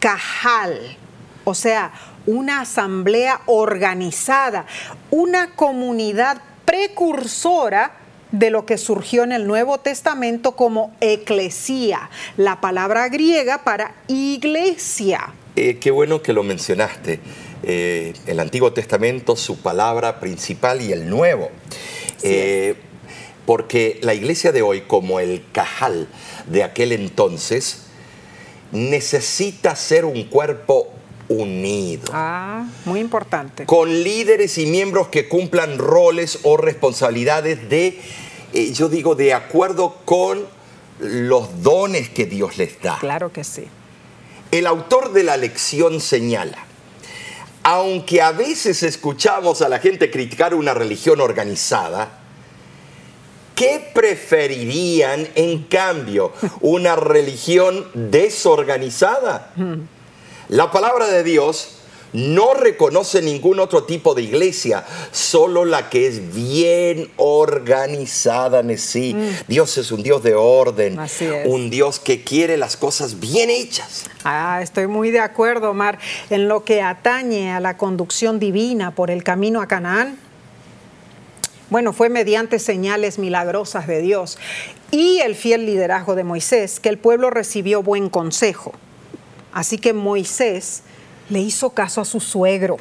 [0.00, 0.96] cajal,
[1.44, 1.92] o sea,
[2.26, 4.66] una asamblea organizada,
[5.10, 7.92] una comunidad precursora
[8.32, 15.34] de lo que surgió en el Nuevo Testamento como eclesía, la palabra griega para iglesia.
[15.54, 17.20] Eh, qué bueno que lo mencionaste.
[17.62, 21.50] Eh, el Antiguo Testamento, su palabra principal y el Nuevo.
[22.22, 22.74] Eh,
[23.44, 26.08] porque la iglesia de hoy, como el cajal
[26.46, 27.82] de aquel entonces,
[28.72, 30.88] necesita ser un cuerpo
[31.32, 32.10] unido.
[32.12, 33.66] Ah, muy importante.
[33.66, 38.00] con líderes y miembros que cumplan roles o responsabilidades de,
[38.52, 40.46] eh, yo digo, de acuerdo con
[41.00, 42.98] los dones que Dios les da.
[43.00, 43.66] Claro que sí.
[44.50, 46.58] El autor de la lección señala,
[47.62, 52.18] aunque a veces escuchamos a la gente criticar una religión organizada,
[53.54, 56.32] ¿qué preferirían en cambio?
[56.60, 59.52] ¿Una religión desorganizada?
[60.52, 61.78] La palabra de Dios
[62.12, 69.16] no reconoce ningún otro tipo de iglesia, solo la que es bien organizada en sí.
[69.48, 70.98] Dios es un Dios de orden,
[71.46, 74.04] un Dios que quiere las cosas bien hechas.
[74.24, 75.98] Ah, estoy muy de acuerdo, Omar.
[76.28, 80.18] En lo que atañe a la conducción divina por el camino a Canaán,
[81.70, 84.36] bueno, fue mediante señales milagrosas de Dios
[84.90, 88.74] y el fiel liderazgo de Moisés que el pueblo recibió buen consejo.
[89.52, 90.82] Así que Moisés
[91.28, 92.78] le hizo caso a su suegro,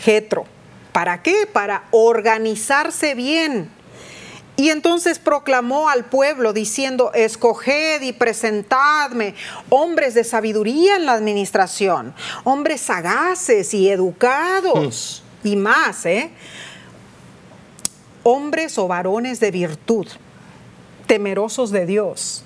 [0.00, 0.44] Jetro.
[0.92, 1.46] ¿Para qué?
[1.50, 3.70] Para organizarse bien.
[4.56, 9.34] Y entonces proclamó al pueblo diciendo, escoged y presentadme
[9.70, 12.14] hombres de sabiduría en la administración,
[12.44, 16.30] hombres sagaces y educados, y más, ¿eh?
[18.22, 20.06] Hombres o varones de virtud,
[21.06, 22.44] temerosos de Dios,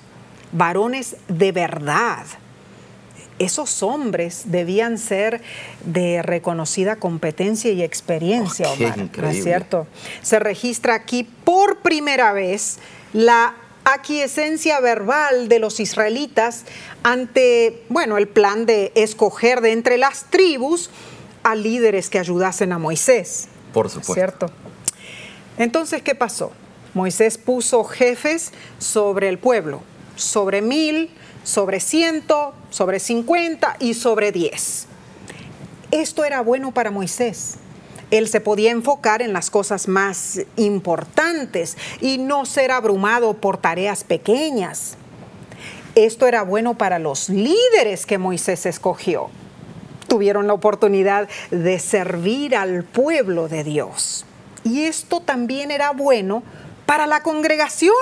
[0.52, 2.24] varones de verdad.
[3.38, 5.42] Esos hombres debían ser
[5.84, 9.86] de reconocida competencia y experiencia, Oh, Omar, ¿no es cierto?
[10.22, 12.78] Se registra aquí por primera vez
[13.12, 16.64] la aquiescencia verbal de los israelitas
[17.02, 20.90] ante, bueno, el plan de escoger de entre las tribus
[21.44, 23.48] a líderes que ayudasen a Moisés.
[23.72, 24.14] Por supuesto.
[24.14, 24.50] ¿Cierto?
[25.58, 26.50] Entonces, ¿qué pasó?
[26.94, 29.82] Moisés puso jefes sobre el pueblo,
[30.16, 31.10] sobre mil,
[31.46, 34.86] sobre ciento, sobre cincuenta y sobre diez.
[35.92, 37.58] Esto era bueno para Moisés.
[38.10, 44.02] Él se podía enfocar en las cosas más importantes y no ser abrumado por tareas
[44.02, 44.96] pequeñas.
[45.94, 49.28] Esto era bueno para los líderes que Moisés escogió.
[50.08, 54.26] Tuvieron la oportunidad de servir al pueblo de Dios.
[54.64, 56.42] Y esto también era bueno
[56.86, 57.94] para la congregación,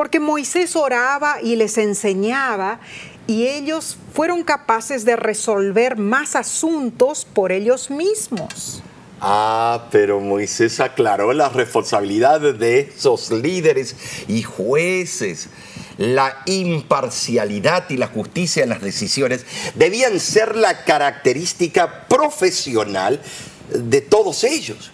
[0.00, 2.80] porque Moisés oraba y les enseñaba
[3.26, 8.82] y ellos fueron capaces de resolver más asuntos por ellos mismos.
[9.20, 13.94] Ah, pero Moisés aclaró las responsabilidades de esos líderes
[14.26, 15.50] y jueces.
[15.98, 23.20] La imparcialidad y la justicia en las decisiones debían ser la característica profesional
[23.68, 24.92] de todos ellos.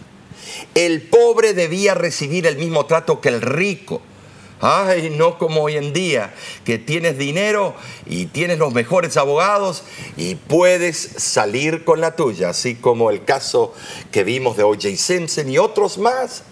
[0.74, 4.02] El pobre debía recibir el mismo trato que el rico.
[4.60, 6.32] Ay, no como hoy en día,
[6.64, 7.74] que tienes dinero
[8.06, 9.82] y tienes los mejores abogados
[10.16, 13.74] y puedes salir con la tuya, así como el caso
[14.10, 14.96] que vimos de O.J.
[14.96, 16.42] Simpson y otros más.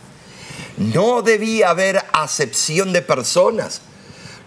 [0.76, 3.80] No debía haber acepción de personas.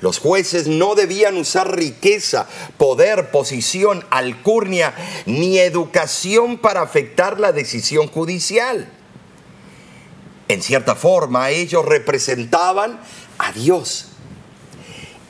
[0.02, 2.46] Los jueces no debían usar riqueza,
[2.78, 4.94] poder, posición, alcurnia
[5.26, 8.92] ni educación para afectar la decisión judicial.
[10.48, 13.00] En cierta forma, ellos representaban
[13.38, 14.08] a Dios.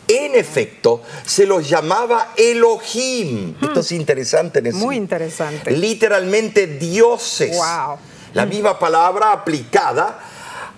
[0.07, 3.55] En efecto, se los llamaba Elohim.
[3.61, 4.59] Esto es interesante.
[4.59, 5.71] En Muy interesante.
[5.71, 7.57] Literalmente dioses.
[7.57, 7.97] Wow.
[8.33, 10.19] La misma palabra aplicada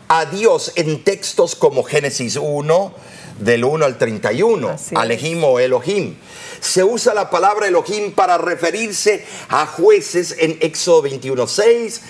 [0.08, 2.94] a Dios en textos como Génesis 1,
[3.40, 5.00] del 1 al 31, Así es.
[5.00, 6.16] Alejim o Elohim.
[6.60, 12.02] Se usa la palabra Elohim para referirse a jueces en Éxodo 21, 6,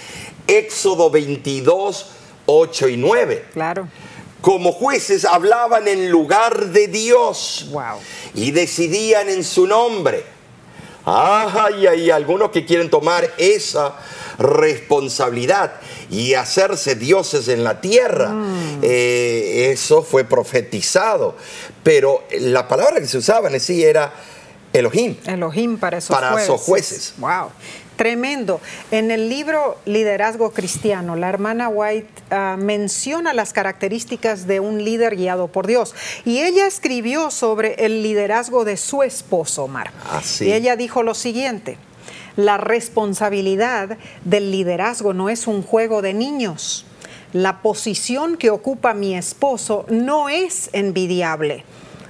[0.47, 2.05] Éxodo 22,
[2.45, 3.87] 8 y 9 Claro.
[4.41, 7.97] Como jueces hablaban en lugar de Dios Wow.
[8.33, 10.23] y decidían en su nombre.
[11.05, 13.95] Ah, y hay algunos que quieren tomar esa
[14.37, 15.73] responsabilidad
[16.09, 18.31] y hacerse dioses en la tierra.
[18.81, 21.35] Eh, eso fue profetizado.
[21.83, 24.13] Pero la palabra que se usaba en sí era
[24.71, 25.15] Elohim.
[25.25, 26.49] Elohim para esos Para jueces.
[26.49, 27.13] esos jueces.
[27.17, 27.49] Wow.
[27.99, 28.61] Tremendo.
[28.91, 35.17] En el libro Liderazgo Cristiano, la hermana White ah, menciona las características de un líder
[35.17, 35.93] guiado por Dios.
[36.23, 39.91] Y ella escribió sobre el liderazgo de su esposo, Omar.
[40.09, 40.45] Ah, sí.
[40.45, 41.77] Y ella dijo lo siguiente.
[42.37, 46.85] La responsabilidad del liderazgo no es un juego de niños.
[47.33, 51.65] La posición que ocupa mi esposo no es envidiable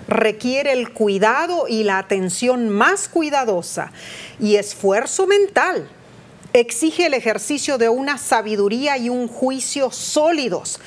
[0.09, 3.91] requiere el cuidado y la atención más cuidadosa
[4.39, 5.87] y esfuerzo mental.
[6.51, 10.79] Exige el ejercicio de una sabiduría y un juicio sólidos.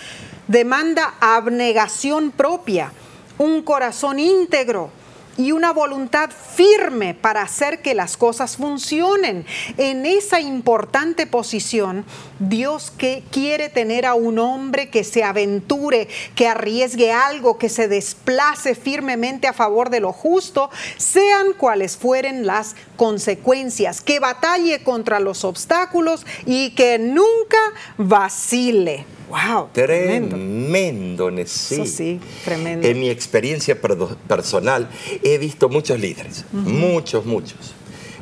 [0.49, 2.93] Demanda abnegación propia,
[3.39, 4.91] un corazón íntegro
[5.37, 9.47] y una voluntad firme para hacer que las cosas funcionen.
[9.77, 12.05] En esa importante posición,
[12.39, 17.89] Dios que quiere tener a un hombre que se aventure, que arriesgue algo, que se
[17.89, 25.21] desplace firmemente a favor de lo justo, sean cuales fueren las consecuencias, que batalle contra
[25.21, 27.59] los obstáculos y que nunca
[27.97, 29.07] vacile.
[29.33, 30.37] Wow, tremendo.
[30.37, 31.31] Tremendo.
[31.31, 32.87] Eso sí, tremendo.
[32.87, 34.91] En mi experiencia personal
[35.23, 37.73] he visto muchos líderes, muchos, muchos.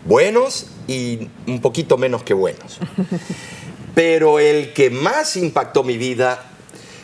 [0.05, 2.79] buenos y un poquito menos que buenos.
[3.97, 6.49] Pero el que más impactó mi vida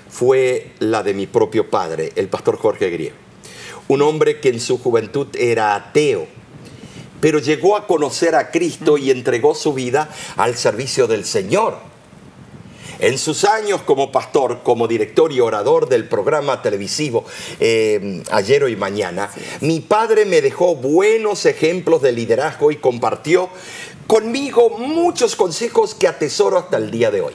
[0.08, 3.16] fue la de mi propio padre, el pastor Jorge Griego.
[3.88, 6.28] Un hombre que en su juventud era ateo,
[7.20, 11.95] pero llegó a conocer a Cristo y entregó su vida al servicio del Señor.
[12.98, 17.24] En sus años como pastor, como director y orador del programa televisivo
[17.60, 19.30] eh, Ayer y Mañana,
[19.60, 23.50] mi padre me dejó buenos ejemplos de liderazgo y compartió
[24.06, 27.34] conmigo muchos consejos que atesoro hasta el día de hoy.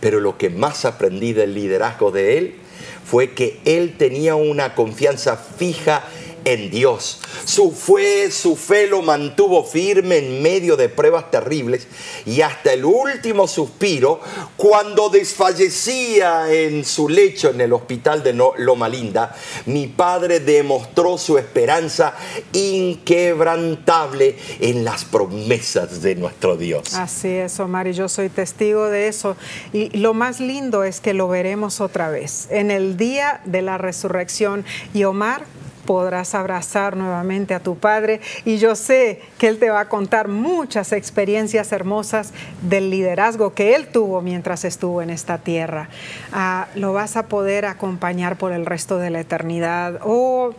[0.00, 2.56] Pero lo que más aprendí del liderazgo de él
[3.04, 7.20] fue que él tenía una confianza fija en Dios.
[7.44, 11.86] Su fe, su fe lo mantuvo firme en medio de pruebas terribles
[12.26, 14.20] y hasta el último suspiro,
[14.56, 19.34] cuando desfallecía en su lecho en el hospital de Loma Linda,
[19.66, 22.14] mi padre demostró su esperanza
[22.52, 26.94] inquebrantable en las promesas de nuestro Dios.
[26.94, 29.36] Así es, Omar, y yo soy testigo de eso.
[29.72, 33.78] Y lo más lindo es que lo veremos otra vez en el día de la
[33.78, 34.64] resurrección.
[34.94, 35.44] Y Omar,
[35.92, 40.26] podrás abrazar nuevamente a tu Padre y yo sé que Él te va a contar
[40.26, 42.32] muchas experiencias hermosas
[42.62, 45.90] del liderazgo que Él tuvo mientras estuvo en esta tierra.
[46.32, 50.54] Ah, lo vas a poder acompañar por el resto de la eternidad o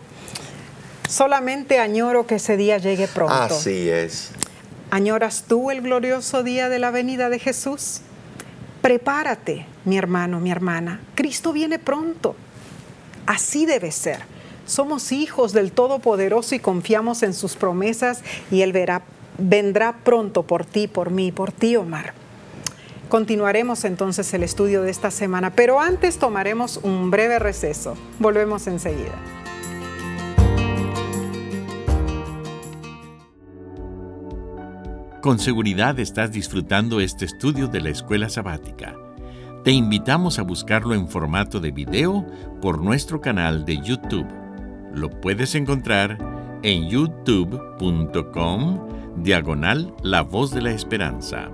[1.10, 3.34] solamente añoro que ese día llegue pronto.
[3.34, 4.34] Así es.
[4.92, 8.02] ¿Añoras tú el glorioso día de la venida de Jesús?
[8.84, 11.02] Prepárate, mi hermano, mi hermana.
[11.16, 12.36] Cristo viene pronto.
[13.26, 14.33] Así debe ser.
[14.66, 19.04] Somos hijos del Todopoderoso y confiamos en sus promesas y Él verá,
[19.38, 22.14] vendrá pronto por ti, por mí, por ti, Omar.
[23.10, 27.96] Continuaremos entonces el estudio de esta semana, pero antes tomaremos un breve receso.
[28.20, 29.14] Volvemos enseguida.
[35.22, 38.96] Con seguridad estás disfrutando este estudio de la escuela sabática.
[39.64, 42.26] Te invitamos a buscarlo en formato de video
[42.62, 44.43] por nuestro canal de YouTube
[44.94, 46.18] lo puedes encontrar
[46.62, 48.88] en youtube.com
[49.18, 51.50] diagonal La Voz de la Esperanza.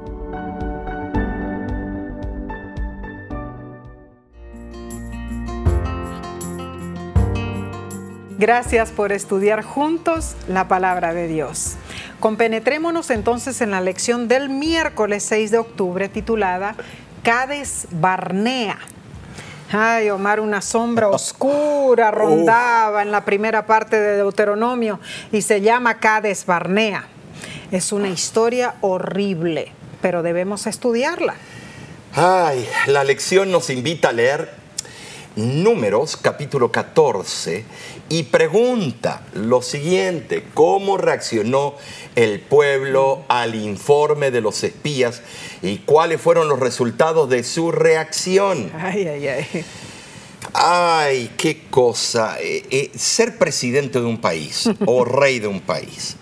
[8.37, 11.75] Gracias por estudiar juntos la palabra de Dios.
[12.21, 16.75] Compenetrémonos entonces en la lección del miércoles 6 de octubre titulada
[17.23, 18.79] Cades Barnea
[19.71, 24.99] Ay, Omar, una sombra oscura rondaba en la primera parte de Deuteronomio
[25.31, 27.05] y se llama Cades Barnea.
[27.71, 31.35] Es una historia horrible, pero debemos estudiarla.
[32.15, 34.58] Ay, la lección nos invita a leer
[35.35, 37.63] Números capítulo 14
[38.09, 41.75] y pregunta lo siguiente, ¿cómo reaccionó
[42.15, 45.21] el pueblo al informe de los espías
[45.61, 48.71] y cuáles fueron los resultados de su reacción?
[48.75, 49.65] Ay, ay, ay.
[50.53, 52.37] Ay, qué cosa.
[52.41, 56.15] Eh, eh, ser presidente de un país o rey de un país,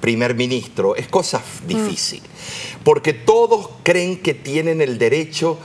[0.00, 2.22] primer ministro, es cosa difícil,
[2.84, 5.58] porque todos creen que tienen el derecho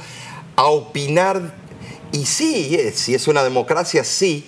[0.55, 1.66] a opinar
[2.11, 4.45] y sí, si es una democracia, sí,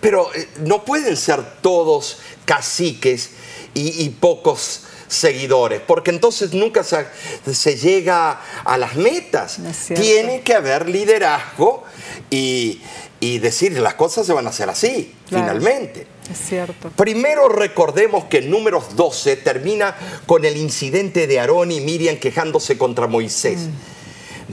[0.00, 3.30] pero eh, no pueden ser todos caciques
[3.74, 9.58] y, pocos seguidores, porque entonces nunca se, llega a las metas.
[9.94, 11.84] Tiene que haber liderazgo
[12.30, 12.80] y,
[13.20, 16.06] decir las cosas se van a hacer así, finalmente.
[16.30, 16.90] Es cierto.
[16.90, 19.96] Primero recordemos que números 12 termina
[20.26, 23.60] con el incidente de Aarón y Miriam quejándose contra Moisés.
[23.60, 23.93] Mm.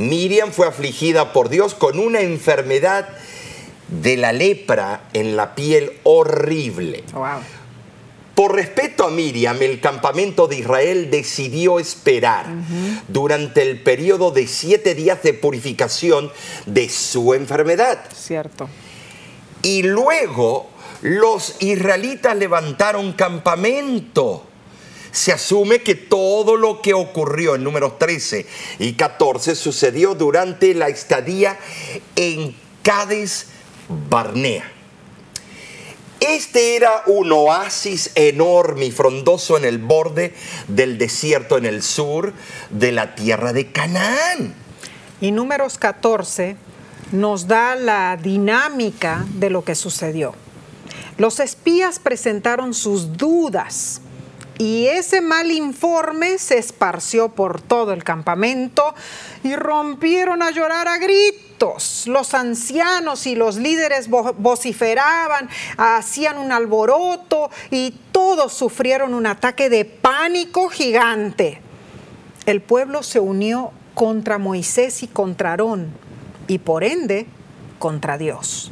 [0.10, 3.10] Miriam fue afligida por Dios con una enfermedad
[3.88, 7.04] de la lepra en la piel horrible.
[8.36, 12.47] Por respeto a Miriam, el campamento de Israel decidió esperar
[13.08, 16.32] durante el periodo de siete días de purificación
[16.66, 17.99] de su enfermedad.
[18.16, 18.70] Cierto.
[19.62, 20.70] Y luego
[21.02, 24.47] los israelitas levantaron campamento
[25.12, 28.45] se asume que todo lo que ocurrió en números 13
[28.80, 31.59] y 14 sucedió durante la estadía
[32.16, 33.47] en Cádiz
[34.09, 34.72] Barnea.
[36.20, 40.36] Este era un oasis enorme y frondoso en el borde
[40.68, 42.34] del desierto en el sur
[42.70, 44.53] de la tierra de Canaán.
[45.20, 46.57] Y números 14
[47.12, 50.36] nos da la dinámica de lo que sucedió.
[51.18, 54.01] Los espías presentaron sus dudas
[54.62, 58.93] Y ese mal informe se esparció por todo el campamento
[59.43, 62.03] y rompieron a llorar a gritos.
[62.05, 69.84] Los ancianos y los líderes vociferaban, hacían un alboroto y todos sufrieron un ataque de
[69.84, 71.59] pánico gigante.
[72.45, 75.91] El pueblo se unió contra Moisés y contra Aarón
[76.47, 77.26] y por ende
[77.80, 78.72] contra Dios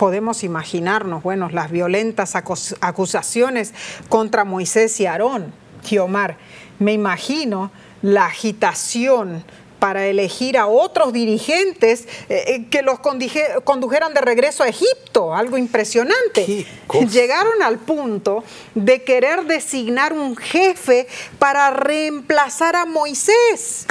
[0.00, 3.74] podemos imaginarnos, bueno, las violentas acusaciones
[4.08, 5.52] contra Moisés y Aarón.
[5.84, 6.38] Giomar,
[6.78, 7.70] me imagino
[8.00, 9.44] la agitación
[9.78, 15.58] para elegir a otros dirigentes eh, eh, que los condujeran de regreso a Egipto, algo
[15.58, 16.64] impresionante.
[17.12, 18.42] Llegaron al punto
[18.74, 23.86] de querer designar un jefe para reemplazar a Moisés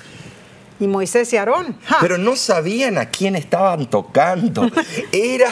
[0.80, 1.78] y Moisés y Aarón.
[2.02, 4.70] Pero no sabían a quién estaban tocando.
[5.12, 5.50] Era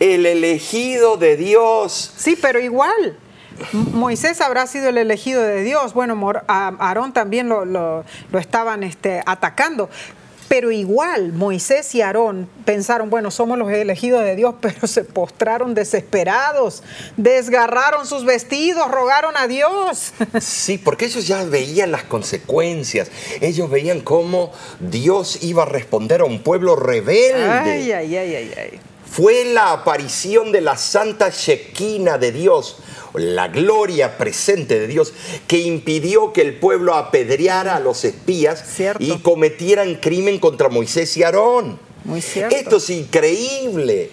[0.00, 2.12] el elegido de Dios.
[2.16, 3.18] Sí, pero igual.
[3.72, 5.94] Moisés habrá sido el elegido de Dios.
[5.94, 9.88] Bueno, Aarón también lo, lo, estaban este, atacando.
[10.48, 15.74] Pero igual Moisés y Aarón pensaron, bueno, somos los elegidos de Dios, pero se postraron
[15.74, 16.82] desesperados,
[17.16, 20.12] desgarraron sus vestidos, rogaron a Dios.
[20.40, 26.24] Sí, porque ellos ya veían las consecuencias, ellos veían cómo Dios iba a responder a
[26.24, 27.44] un pueblo rebelde.
[27.44, 28.80] Ay, ay, ay, ay, ay.
[29.10, 32.78] Fue la aparición de la Santa Shequina de Dios
[33.14, 35.12] la gloria presente de Dios
[35.46, 38.64] que impidió que el pueblo apedreara a los espías
[38.98, 41.78] y cometieran crimen contra Moisés y Aarón.
[42.04, 42.54] Muy cierto.
[42.54, 44.10] Esto es increíble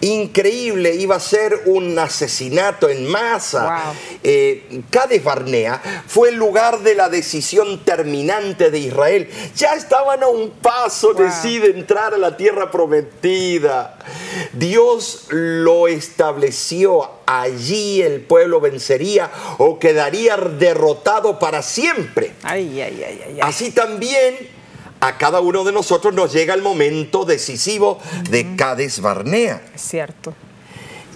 [0.00, 3.94] increíble, iba a ser un asesinato en masa.
[4.22, 9.28] Eh, Cades Barnea fue el lugar de la decisión terminante de Israel.
[9.56, 13.98] Ya estaban a un paso de sí de entrar a la tierra prometida.
[14.52, 17.10] Dios lo estableció.
[17.26, 22.32] Allí el pueblo vencería o quedaría derrotado para siempre.
[23.42, 24.55] Así también
[25.00, 27.98] a cada uno de nosotros nos llega el momento decisivo
[28.30, 29.62] de Cades Barnea.
[29.74, 30.34] Es cierto.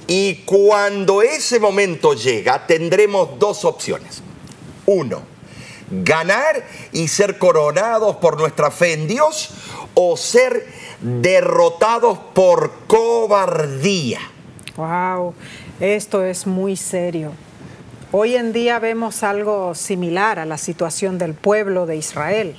[0.07, 4.23] Y cuando ese momento llega, tendremos dos opciones.
[4.87, 5.23] Uno,
[5.91, 9.51] ganar y ser coronados por nuestra fe en Dios
[9.95, 10.67] o ser
[11.01, 14.21] derrotados por cobardía.
[14.77, 15.35] Wow,
[15.79, 17.33] esto es muy serio.
[18.13, 22.57] Hoy en día vemos algo similar a la situación del pueblo de Israel.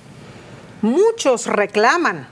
[0.82, 2.28] Muchos reclaman,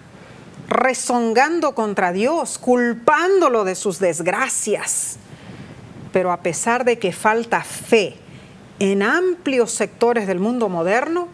[0.67, 5.17] rezongando contra Dios, culpándolo de sus desgracias.
[6.11, 8.15] Pero a pesar de que falta fe
[8.79, 11.27] en amplios sectores del mundo moderno,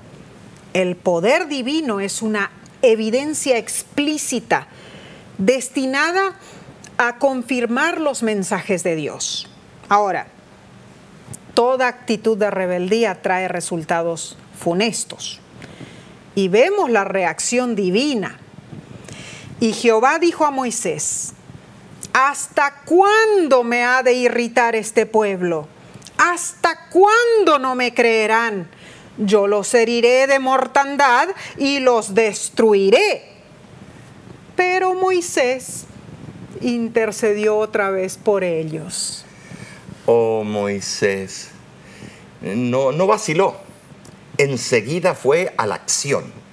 [0.73, 2.51] el poder divino es una
[2.81, 4.67] evidencia explícita
[5.37, 6.35] destinada
[6.97, 9.47] a confirmar los mensajes de Dios.
[9.87, 10.27] Ahora,
[11.53, 15.39] toda actitud de rebeldía trae resultados funestos
[16.35, 18.37] y vemos la reacción divina.
[19.61, 21.33] Y Jehová dijo a Moisés,
[22.13, 25.67] ¿hasta cuándo me ha de irritar este pueblo?
[26.17, 28.69] ¿Hasta cuándo no me creerán?
[29.17, 33.23] Yo los heriré de mortandad y los destruiré.
[34.57, 35.85] Pero Moisés
[36.61, 39.25] intercedió otra vez por ellos.
[40.05, 41.49] Oh Moisés,
[42.41, 43.64] no, no vaciló
[44.37, 46.45] enseguida fue a la acción.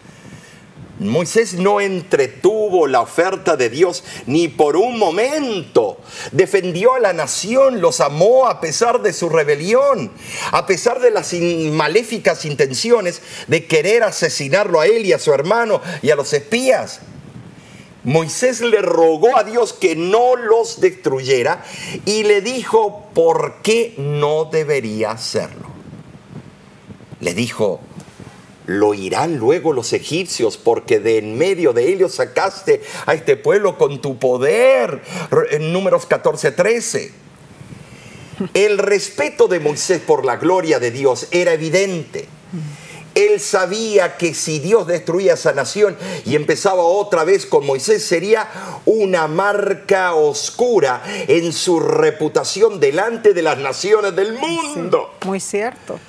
[0.99, 5.99] Moisés no entretuvo la oferta de Dios ni por un momento.
[6.31, 10.13] Defendió a la nación, los amó a pesar de su rebelión,
[10.53, 15.81] a pesar de las maléficas intenciones de querer asesinarlo a él y a su hermano
[16.03, 17.01] y a los espías.
[18.05, 21.65] Moisés le rogó a Dios que no los destruyera
[22.05, 25.72] y le dijo por qué no debería hacerlo
[27.23, 27.81] le dijo,
[28.67, 33.79] lo irán luego los egipcios, porque de en medio de ellos sacaste a este pueblo
[33.79, 35.03] con tu poder.
[35.53, 37.13] En números 14, 13.
[38.55, 42.27] El respeto de Moisés por la gloria de Dios era evidente.
[43.15, 48.49] Él sabía que si Dios destruía esa nación y empezaba otra vez con Moisés, sería
[48.85, 55.15] una marca oscura en su reputación delante de las naciones del mundo.
[55.25, 56.01] muy cierto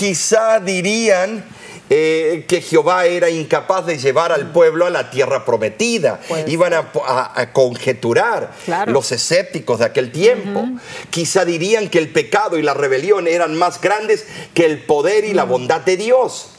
[0.00, 1.44] quizá dirían
[1.90, 6.20] eh, que Jehová era incapaz de llevar al pueblo a la tierra prometida.
[6.46, 8.50] Iban a, conjeturar
[8.86, 10.66] los escépticos de aquel tiempo.
[11.10, 14.24] Quizá dirían que el pecado y la rebelión eran más grandes
[14.54, 16.52] que el poder y la bondad de Dios.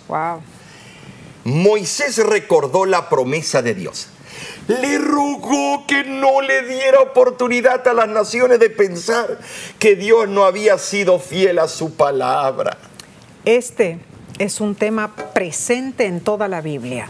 [1.43, 4.09] Moisés recordó la promesa de Dios.
[4.67, 9.39] le rogó que no le diera oportunidad a las naciones de pensar
[9.79, 12.77] que Dios no había sido fiel a su palabra.
[13.45, 13.97] Este
[14.37, 17.07] es un tema presente en toda la Biblia.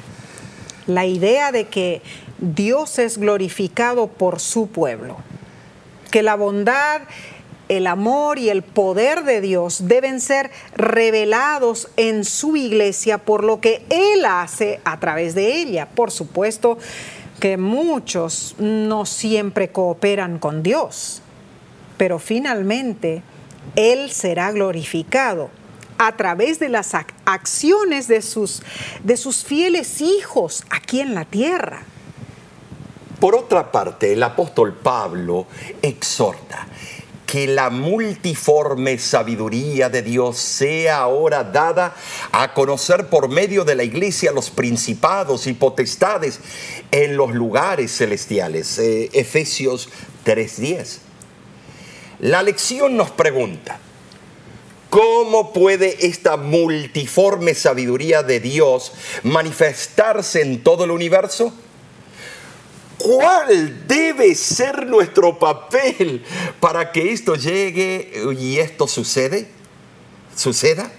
[0.88, 2.02] La idea de que
[2.40, 5.18] Dios es glorificado por su pueblo,
[6.10, 7.02] que la bondad
[7.68, 13.62] el amor y el poder de Dios deben ser revelados en su iglesia por lo
[13.62, 15.88] que Él hace a través de ella.
[15.88, 16.78] Por supuesto
[17.40, 21.22] que muchos no siempre cooperan con Dios,
[21.96, 23.24] pero finalmente
[23.78, 25.50] Él será glorificado
[26.04, 26.96] a través de las
[27.26, 28.64] acciones de sus,
[29.04, 31.84] de sus fieles hijos aquí en la tierra.
[33.20, 35.46] Por otra parte, el apóstol Pablo
[35.80, 36.66] exhorta
[37.28, 41.94] que la multiforme sabiduría de Dios sea ahora dada
[42.32, 46.40] a conocer por medio de la iglesia los principados y potestades
[46.90, 48.80] en los lugares celestiales.
[48.80, 49.88] Eh, Efesios
[50.26, 50.98] 3:10.
[52.22, 53.80] La lección nos pregunta,
[54.92, 58.92] ¿Cómo puede esta multiforme sabiduría de Dios
[59.24, 61.54] manifestarse en todo el universo?
[62.98, 66.26] ¿Cuál debe ser nuestro papel
[66.60, 69.50] para que esto llegue y esto sucede?
[70.36, 70.92] ¿Suceda?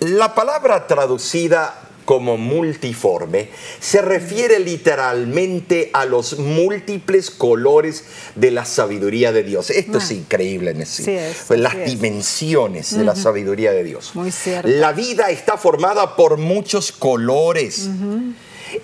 [0.00, 3.50] La palabra traducida como multiforme
[3.80, 8.04] se refiere literalmente a los múltiples colores
[8.34, 9.68] de la sabiduría de Dios.
[9.68, 10.14] Esto es ah.
[10.14, 11.04] increíble, Nessie.
[11.04, 14.12] Sí Las dimensiones de la sabiduría de Dios.
[14.14, 14.66] Muy cierto.
[14.66, 17.90] La vida está formada por muchos colores.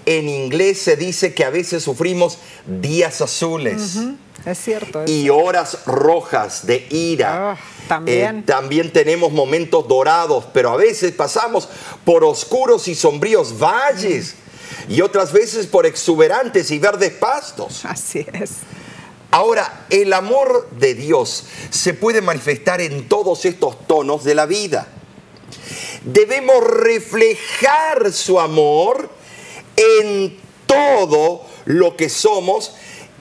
[0.05, 4.01] En inglés se dice que a veces sufrimos días azules.
[4.47, 5.05] Es cierto.
[5.07, 7.53] y horas rojas de ira.
[7.53, 8.39] Ah, también.
[8.39, 11.69] Eh, también tenemos momentos dorados, pero a veces pasamos
[12.05, 14.35] por oscuros y sombríos valles.
[14.89, 17.85] Y otras veces por exuberantes y verdes pastos.
[17.85, 18.51] Así es.
[19.31, 24.87] Ahora, el amor de Dios se puede manifestar en todos estos tonos de la vida.
[26.05, 29.09] Debemos reflejar su amor
[29.77, 32.75] en todo lo que somos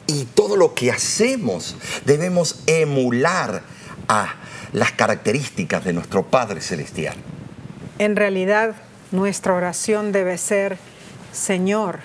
[0.07, 1.75] y todo lo que hacemos.
[2.05, 3.63] Debemos emular
[4.07, 4.35] a
[4.73, 7.15] las características de nuestro Padre Celestial.
[7.99, 8.75] En realidad,
[9.11, 10.77] nuestra oración debe ser,
[11.31, 11.99] Señor,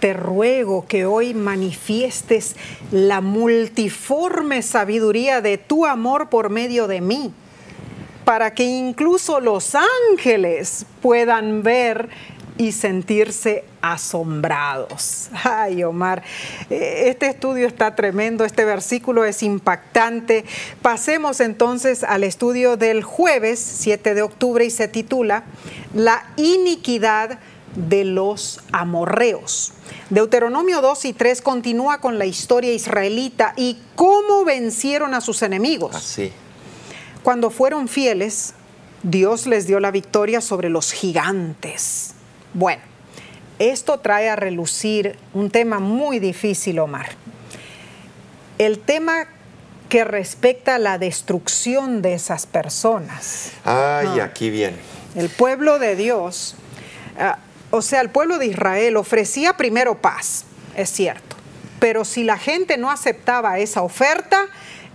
[0.00, 2.54] te ruego que hoy manifiestes
[2.92, 7.32] la multiforme sabiduría de tu amor por medio de mí,
[8.24, 9.74] para que incluso los
[10.10, 12.08] ángeles puedan ver
[12.58, 15.28] y sentirse asombrados.
[15.44, 16.22] Ay, Omar,
[16.70, 20.44] eh, este estudio está tremendo, este versículo es impactante.
[20.82, 25.44] Pasemos entonces al estudio del jueves 7 de octubre y se titula
[25.94, 27.38] La iniquidad
[27.74, 29.72] de los amorreos.
[30.08, 35.94] Deuteronomio 2 y 3 continúa con la historia israelita y cómo vencieron a sus enemigos.
[35.94, 36.32] Así.
[37.22, 38.54] Cuando fueron fieles,
[39.02, 42.15] Dios les dio la victoria sobre los gigantes
[42.56, 42.80] bueno,
[43.58, 47.10] esto trae a relucir un tema muy difícil, Omar.
[48.56, 49.26] El tema
[49.90, 53.52] que respecta a la destrucción de esas personas.
[53.62, 54.78] Ay, aquí viene.
[55.14, 56.54] El pueblo de Dios,
[57.18, 57.38] ah,
[57.70, 60.44] o sea, el pueblo de Israel ofrecía primero paz,
[60.74, 61.36] es cierto,
[61.78, 64.46] pero si la gente no aceptaba esa oferta,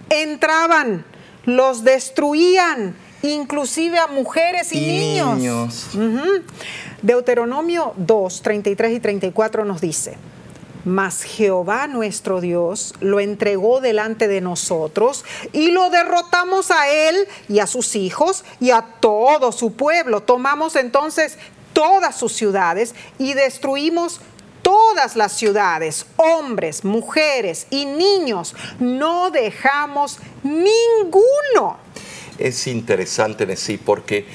[0.10, 1.06] entraban,
[1.46, 5.90] los destruían, inclusive a mujeres y, niños.
[7.02, 10.18] Deuteronomio 2, 33 y 34 nos dice,
[10.86, 17.60] mas Jehová nuestro Dios lo entregó delante de nosotros y lo derrotamos a él y
[17.60, 20.22] a sus hijos y a todo su pueblo.
[20.22, 21.38] Tomamos entonces
[21.74, 24.22] todas sus ciudades y destruimos
[24.62, 28.56] todas las ciudades, hombres, mujeres y niños.
[28.80, 31.78] No dejamos ninguno.
[32.38, 34.26] Es interesante decir porque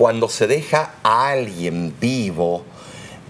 [0.00, 2.64] cuando se deja a alguien vivo,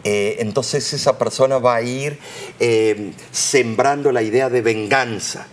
[0.05, 2.16] eh, entonces esa persona va a ir
[2.61, 5.49] eh, sembrando la idea de venganza.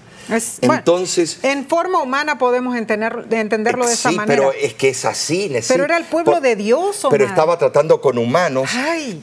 [0.61, 4.27] entonces, en forma humana podemos entender, entenderlo de esa manera.
[4.27, 5.51] pero es que es así.
[5.67, 7.07] Pero era el pueblo de Dios.
[7.09, 8.69] Pero estaba tratando con humanos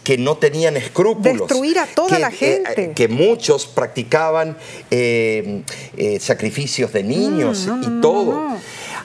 [0.02, 1.46] que no tenían escrúpulos.
[1.46, 2.92] Destruir a toda la eh, gente.
[2.96, 4.56] que muchos practicaban
[6.18, 8.48] sacrificios de niños mm, y todo.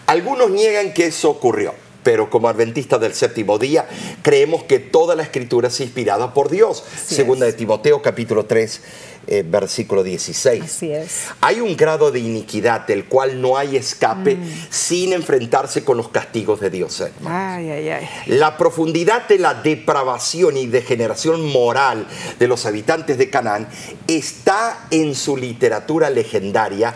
[0.07, 3.87] Algunos niegan que eso ocurrió pero como adventistas del séptimo día,
[4.23, 6.83] creemos que toda la escritura es inspirada por Dios.
[6.91, 7.53] Así Segunda es.
[7.53, 8.81] de Timoteo, capítulo 3,
[9.27, 10.63] eh, versículo 16.
[10.63, 11.25] Así es.
[11.39, 14.49] Hay un grado de iniquidad del cual no hay escape Mm.
[14.71, 16.99] sin enfrentarse con los castigos de Dios.
[17.27, 18.09] Ay, ay, ay.
[18.25, 22.07] La profundidad de la depravación y degeneración moral
[22.39, 23.67] de los habitantes de Canaán
[24.07, 26.95] está en su literatura legendaria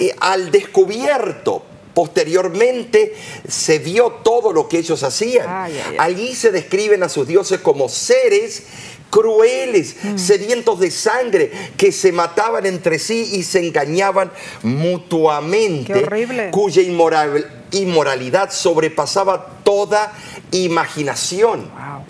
[0.00, 1.64] eh, al descubierto.
[1.94, 3.14] Posteriormente
[3.48, 5.46] se vio todo lo que ellos hacían.
[5.48, 5.96] Ay, ay, ay.
[5.98, 8.64] Allí se describen a sus dioses como seres
[9.10, 10.18] crueles, Mm.
[10.18, 14.32] sedientos de sangre, que se mataban entre sí y se engañaban
[14.62, 16.50] mutuamente, Qué horrible.
[16.50, 20.12] cuya inmoral- inmoralidad sobrepasaba toda
[20.50, 21.70] imaginación.
[21.70, 22.04] Wow.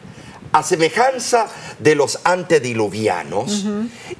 [0.55, 1.49] A semejanza
[1.81, 3.67] de los antediluvianos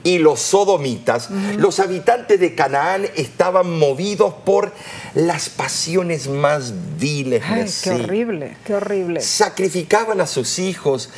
[0.03, 4.73] y los sodomitas, los habitantes de Canaán estaban movidos por
[5.15, 9.21] las pasiones más viles Ay, qué horrible, qué horrible.
[9.21, 11.11] Sacrificaban a sus hijos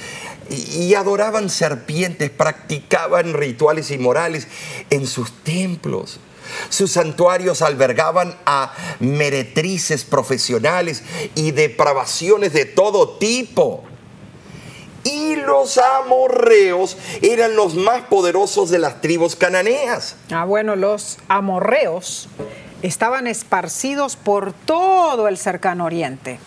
[0.50, 4.46] y adoraban serpientes, practicaban rituales inmorales
[4.90, 6.20] en sus templos.
[6.68, 11.04] Sus santuarios albergaban a meretrices profesionales
[11.34, 13.82] y depravaciones de todo tipo.
[15.06, 20.16] Y los amorreos eran los más poderosos de las tribus cananeas.
[20.32, 22.28] Ah, bueno, los amorreos
[22.82, 26.40] estaban esparcidos por todo el cercano oriente.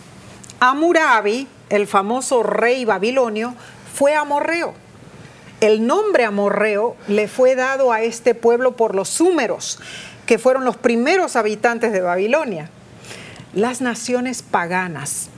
[0.60, 3.54] Amurabi, el famoso rey babilonio,
[3.94, 4.74] fue amorreo.
[5.62, 9.78] El nombre amorreo le fue dado a este pueblo por los súmeros,
[10.26, 12.68] que fueron los primeros habitantes de Babilonia.
[13.54, 15.30] Las naciones paganas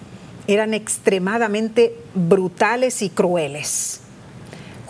[0.46, 4.02] eran extremadamente brutales y crueles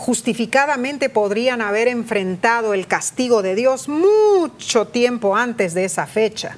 [0.03, 6.57] justificadamente podrían haber enfrentado el castigo de Dios mucho tiempo antes de esa fecha.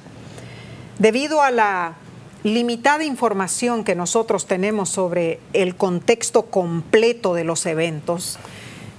[0.98, 1.94] Debido a la
[2.42, 8.36] limitada información que nosotros tenemos sobre el contexto completo de los eventos,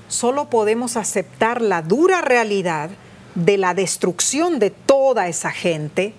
[0.08, 2.90] solo podemos aceptar la dura realidad
[3.36, 6.14] de la destrucción de toda esa gente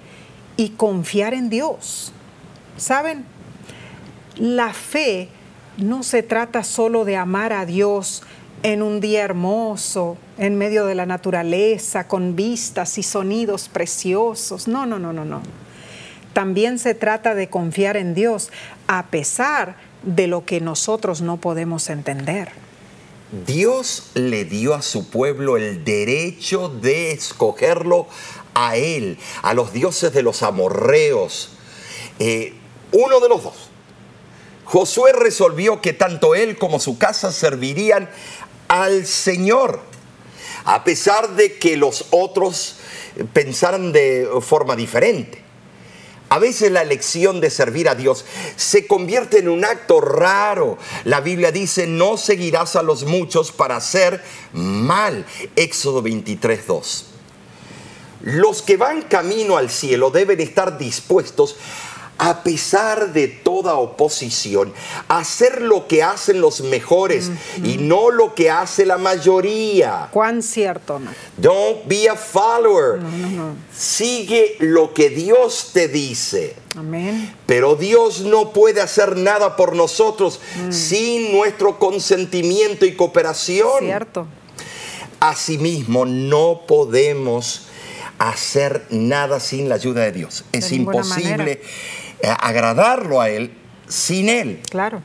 [0.58, 2.12] y confiar en Dios.
[2.76, 3.37] ¿Saben?
[4.38, 5.28] La fe
[5.76, 8.22] no se trata solo de amar a Dios
[8.62, 14.68] en un día hermoso, en medio de la naturaleza, con vistas y sonidos preciosos.
[14.68, 15.42] No, no, no, no, no.
[16.32, 18.50] También se trata de confiar en Dios
[18.86, 22.50] a pesar de lo que nosotros no podemos entender.
[23.46, 28.06] Dios le dio a su pueblo el derecho de escogerlo
[28.54, 31.50] a él, a los dioses de los amorreos.
[32.18, 32.54] Eh,
[32.92, 33.67] uno de los dos.
[34.68, 38.10] Josué resolvió que tanto él como su casa servirían
[38.68, 39.80] al Señor,
[40.66, 42.76] a pesar de que los otros
[43.32, 45.42] pensaran de forma diferente.
[46.28, 50.76] A veces la elección de servir a Dios se convierte en un acto raro.
[51.04, 55.24] La Biblia dice, no seguirás a los muchos para hacer mal.
[55.56, 57.06] Éxodo 23, 2.
[58.20, 61.56] Los que van camino al cielo deben estar dispuestos
[62.18, 64.72] a pesar de toda oposición,
[65.06, 67.30] hacer lo que hacen los mejores
[67.62, 70.08] y no lo que hace la mayoría.
[70.10, 71.12] Cuán cierto, ¿no?
[71.36, 73.00] Don't be a follower.
[73.74, 76.56] Sigue lo que Dios te dice.
[76.76, 77.34] Amén.
[77.46, 80.40] Pero Dios no puede hacer nada por nosotros
[80.70, 83.78] sin nuestro consentimiento y cooperación.
[83.80, 84.26] Cierto.
[85.20, 87.68] Asimismo, no podemos
[88.18, 90.44] hacer nada sin la ayuda de Dios.
[90.52, 91.62] Es imposible
[92.22, 93.52] agradarlo a Él
[93.88, 94.60] sin Él.
[94.70, 95.02] Claro.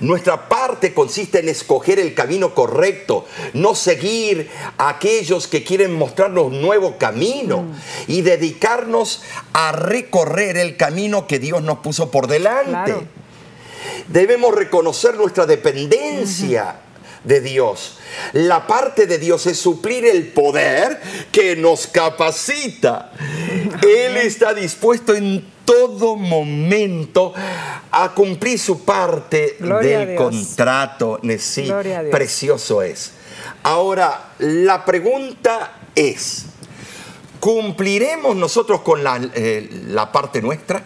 [0.00, 4.48] Nuestra parte consiste en escoger el camino correcto, no seguir
[4.78, 7.64] a aquellos que quieren mostrarnos un nuevo camino
[8.06, 12.70] y dedicarnos a recorrer el camino que Dios nos puso por delante.
[12.70, 13.04] Claro.
[14.08, 16.76] Debemos reconocer nuestra dependencia
[17.24, 17.98] de Dios.
[18.32, 21.00] La parte de Dios es suplir el poder
[21.32, 23.12] que nos capacita.
[23.82, 27.32] Él está dispuesto en todo momento
[27.92, 31.20] a cumplir su parte Gloria del contrato.
[31.38, 31.70] Sí,
[32.10, 33.12] precioso es.
[33.62, 36.46] Ahora, la pregunta es,
[37.38, 40.82] ¿cumpliremos nosotros con la, eh, la parte nuestra?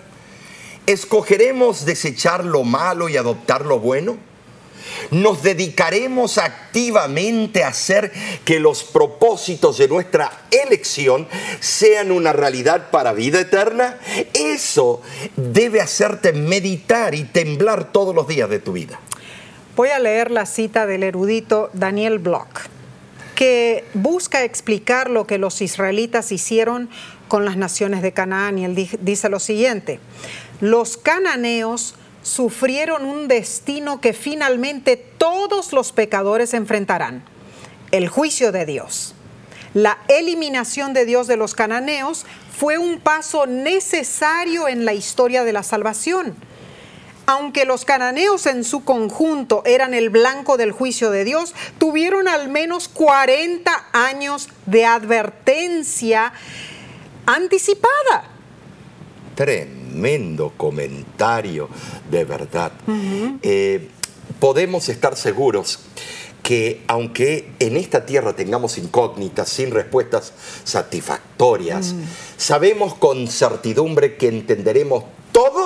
[0.87, 4.19] ¿Escogeremos desechar lo malo y adoptar lo bueno?
[5.11, 8.13] ¿Nos dedicaremos activamente a hacer
[8.45, 11.29] que los propósitos de nuestra elección
[11.61, 13.99] sean una realidad para vida eterna?
[14.33, 15.03] Eso
[15.37, 18.99] debe hacerte meditar y temblar todos los días de tu vida.
[19.77, 22.61] Voy a leer la cita del erudito Daniel Block,
[23.35, 26.89] que busca explicar lo que los israelitas hicieron
[27.27, 28.59] con las naciones de Canaán.
[28.59, 29.99] Y él di- dice lo siguiente,
[30.61, 37.23] los cananeos sufrieron un destino que finalmente todos los pecadores enfrentarán,
[37.93, 39.15] el juicio de Dios.
[39.75, 42.25] La eliminación de Dios de los cananeos
[42.57, 46.35] fue un paso necesario en la historia de la salvación.
[47.27, 52.49] Aunque los cananeos en su conjunto eran el blanco del juicio de Dios, tuvieron al
[52.49, 56.33] menos 40 años de advertencia
[57.27, 58.31] anticipada.
[59.35, 59.84] Tremendo
[60.57, 61.69] comentario,
[62.11, 62.73] de verdad.
[63.43, 63.89] Eh,
[64.41, 65.81] podemos estar seguros
[66.43, 70.35] que aunque en esta tierra tengamos incógnitas sin respuestas
[70.65, 71.95] satisfactorias,
[72.37, 75.64] sabemos con certidumbre que entenderemos todo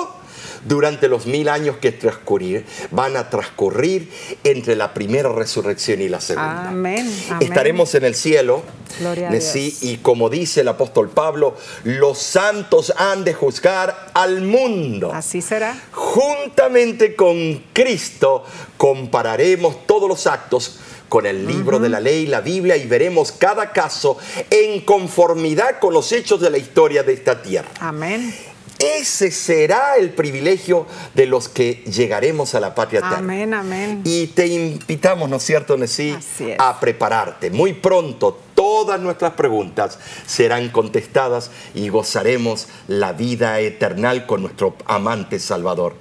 [0.65, 4.11] durante los mil años que transcurrir, van a transcurrir
[4.43, 6.69] entre la primera resurrección y la segunda.
[6.69, 7.11] Amén.
[7.39, 8.63] Estaremos en el cielo.
[8.99, 9.55] Gloria a Dios.
[9.55, 15.11] Y como dice el apóstol Pablo, los santos han de juzgar al mundo.
[15.13, 15.79] Así será.
[15.91, 18.43] Juntamente con Cristo
[18.77, 20.79] compararemos todos los actos
[21.09, 24.17] con el libro de la ley, la Biblia, y veremos cada caso
[24.49, 27.69] en conformidad con los hechos de la historia de esta tierra.
[27.79, 28.33] Amén.
[28.79, 33.17] Ese será el privilegio de los que llegaremos a la patria eterna.
[33.17, 34.01] Amén, amén.
[34.05, 36.15] Y te invitamos, ¿no es cierto, Nesí?
[36.57, 37.49] A prepararte.
[37.51, 45.39] Muy pronto todas nuestras preguntas serán contestadas y gozaremos la vida eterna con nuestro amante
[45.39, 45.95] Salvador.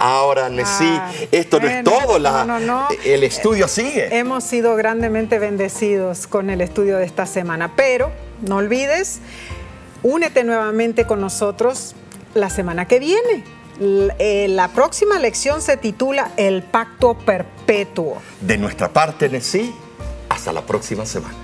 [0.00, 2.18] Ahora, Nesí, Ah, esto no es todo.
[2.18, 2.88] la- no, no, no.
[3.04, 4.16] El estudio sigue.
[4.18, 8.10] Hemos sido grandemente bendecidos con el estudio de esta semana, pero
[8.42, 9.20] no olvides,
[10.02, 11.94] únete nuevamente con nosotros
[12.36, 13.44] la semana que viene.
[14.18, 18.22] Eh, La próxima lección se titula El pacto perpetuo.
[18.40, 19.74] De nuestra parte, Nesí,
[20.28, 21.34] hasta la próxima semana.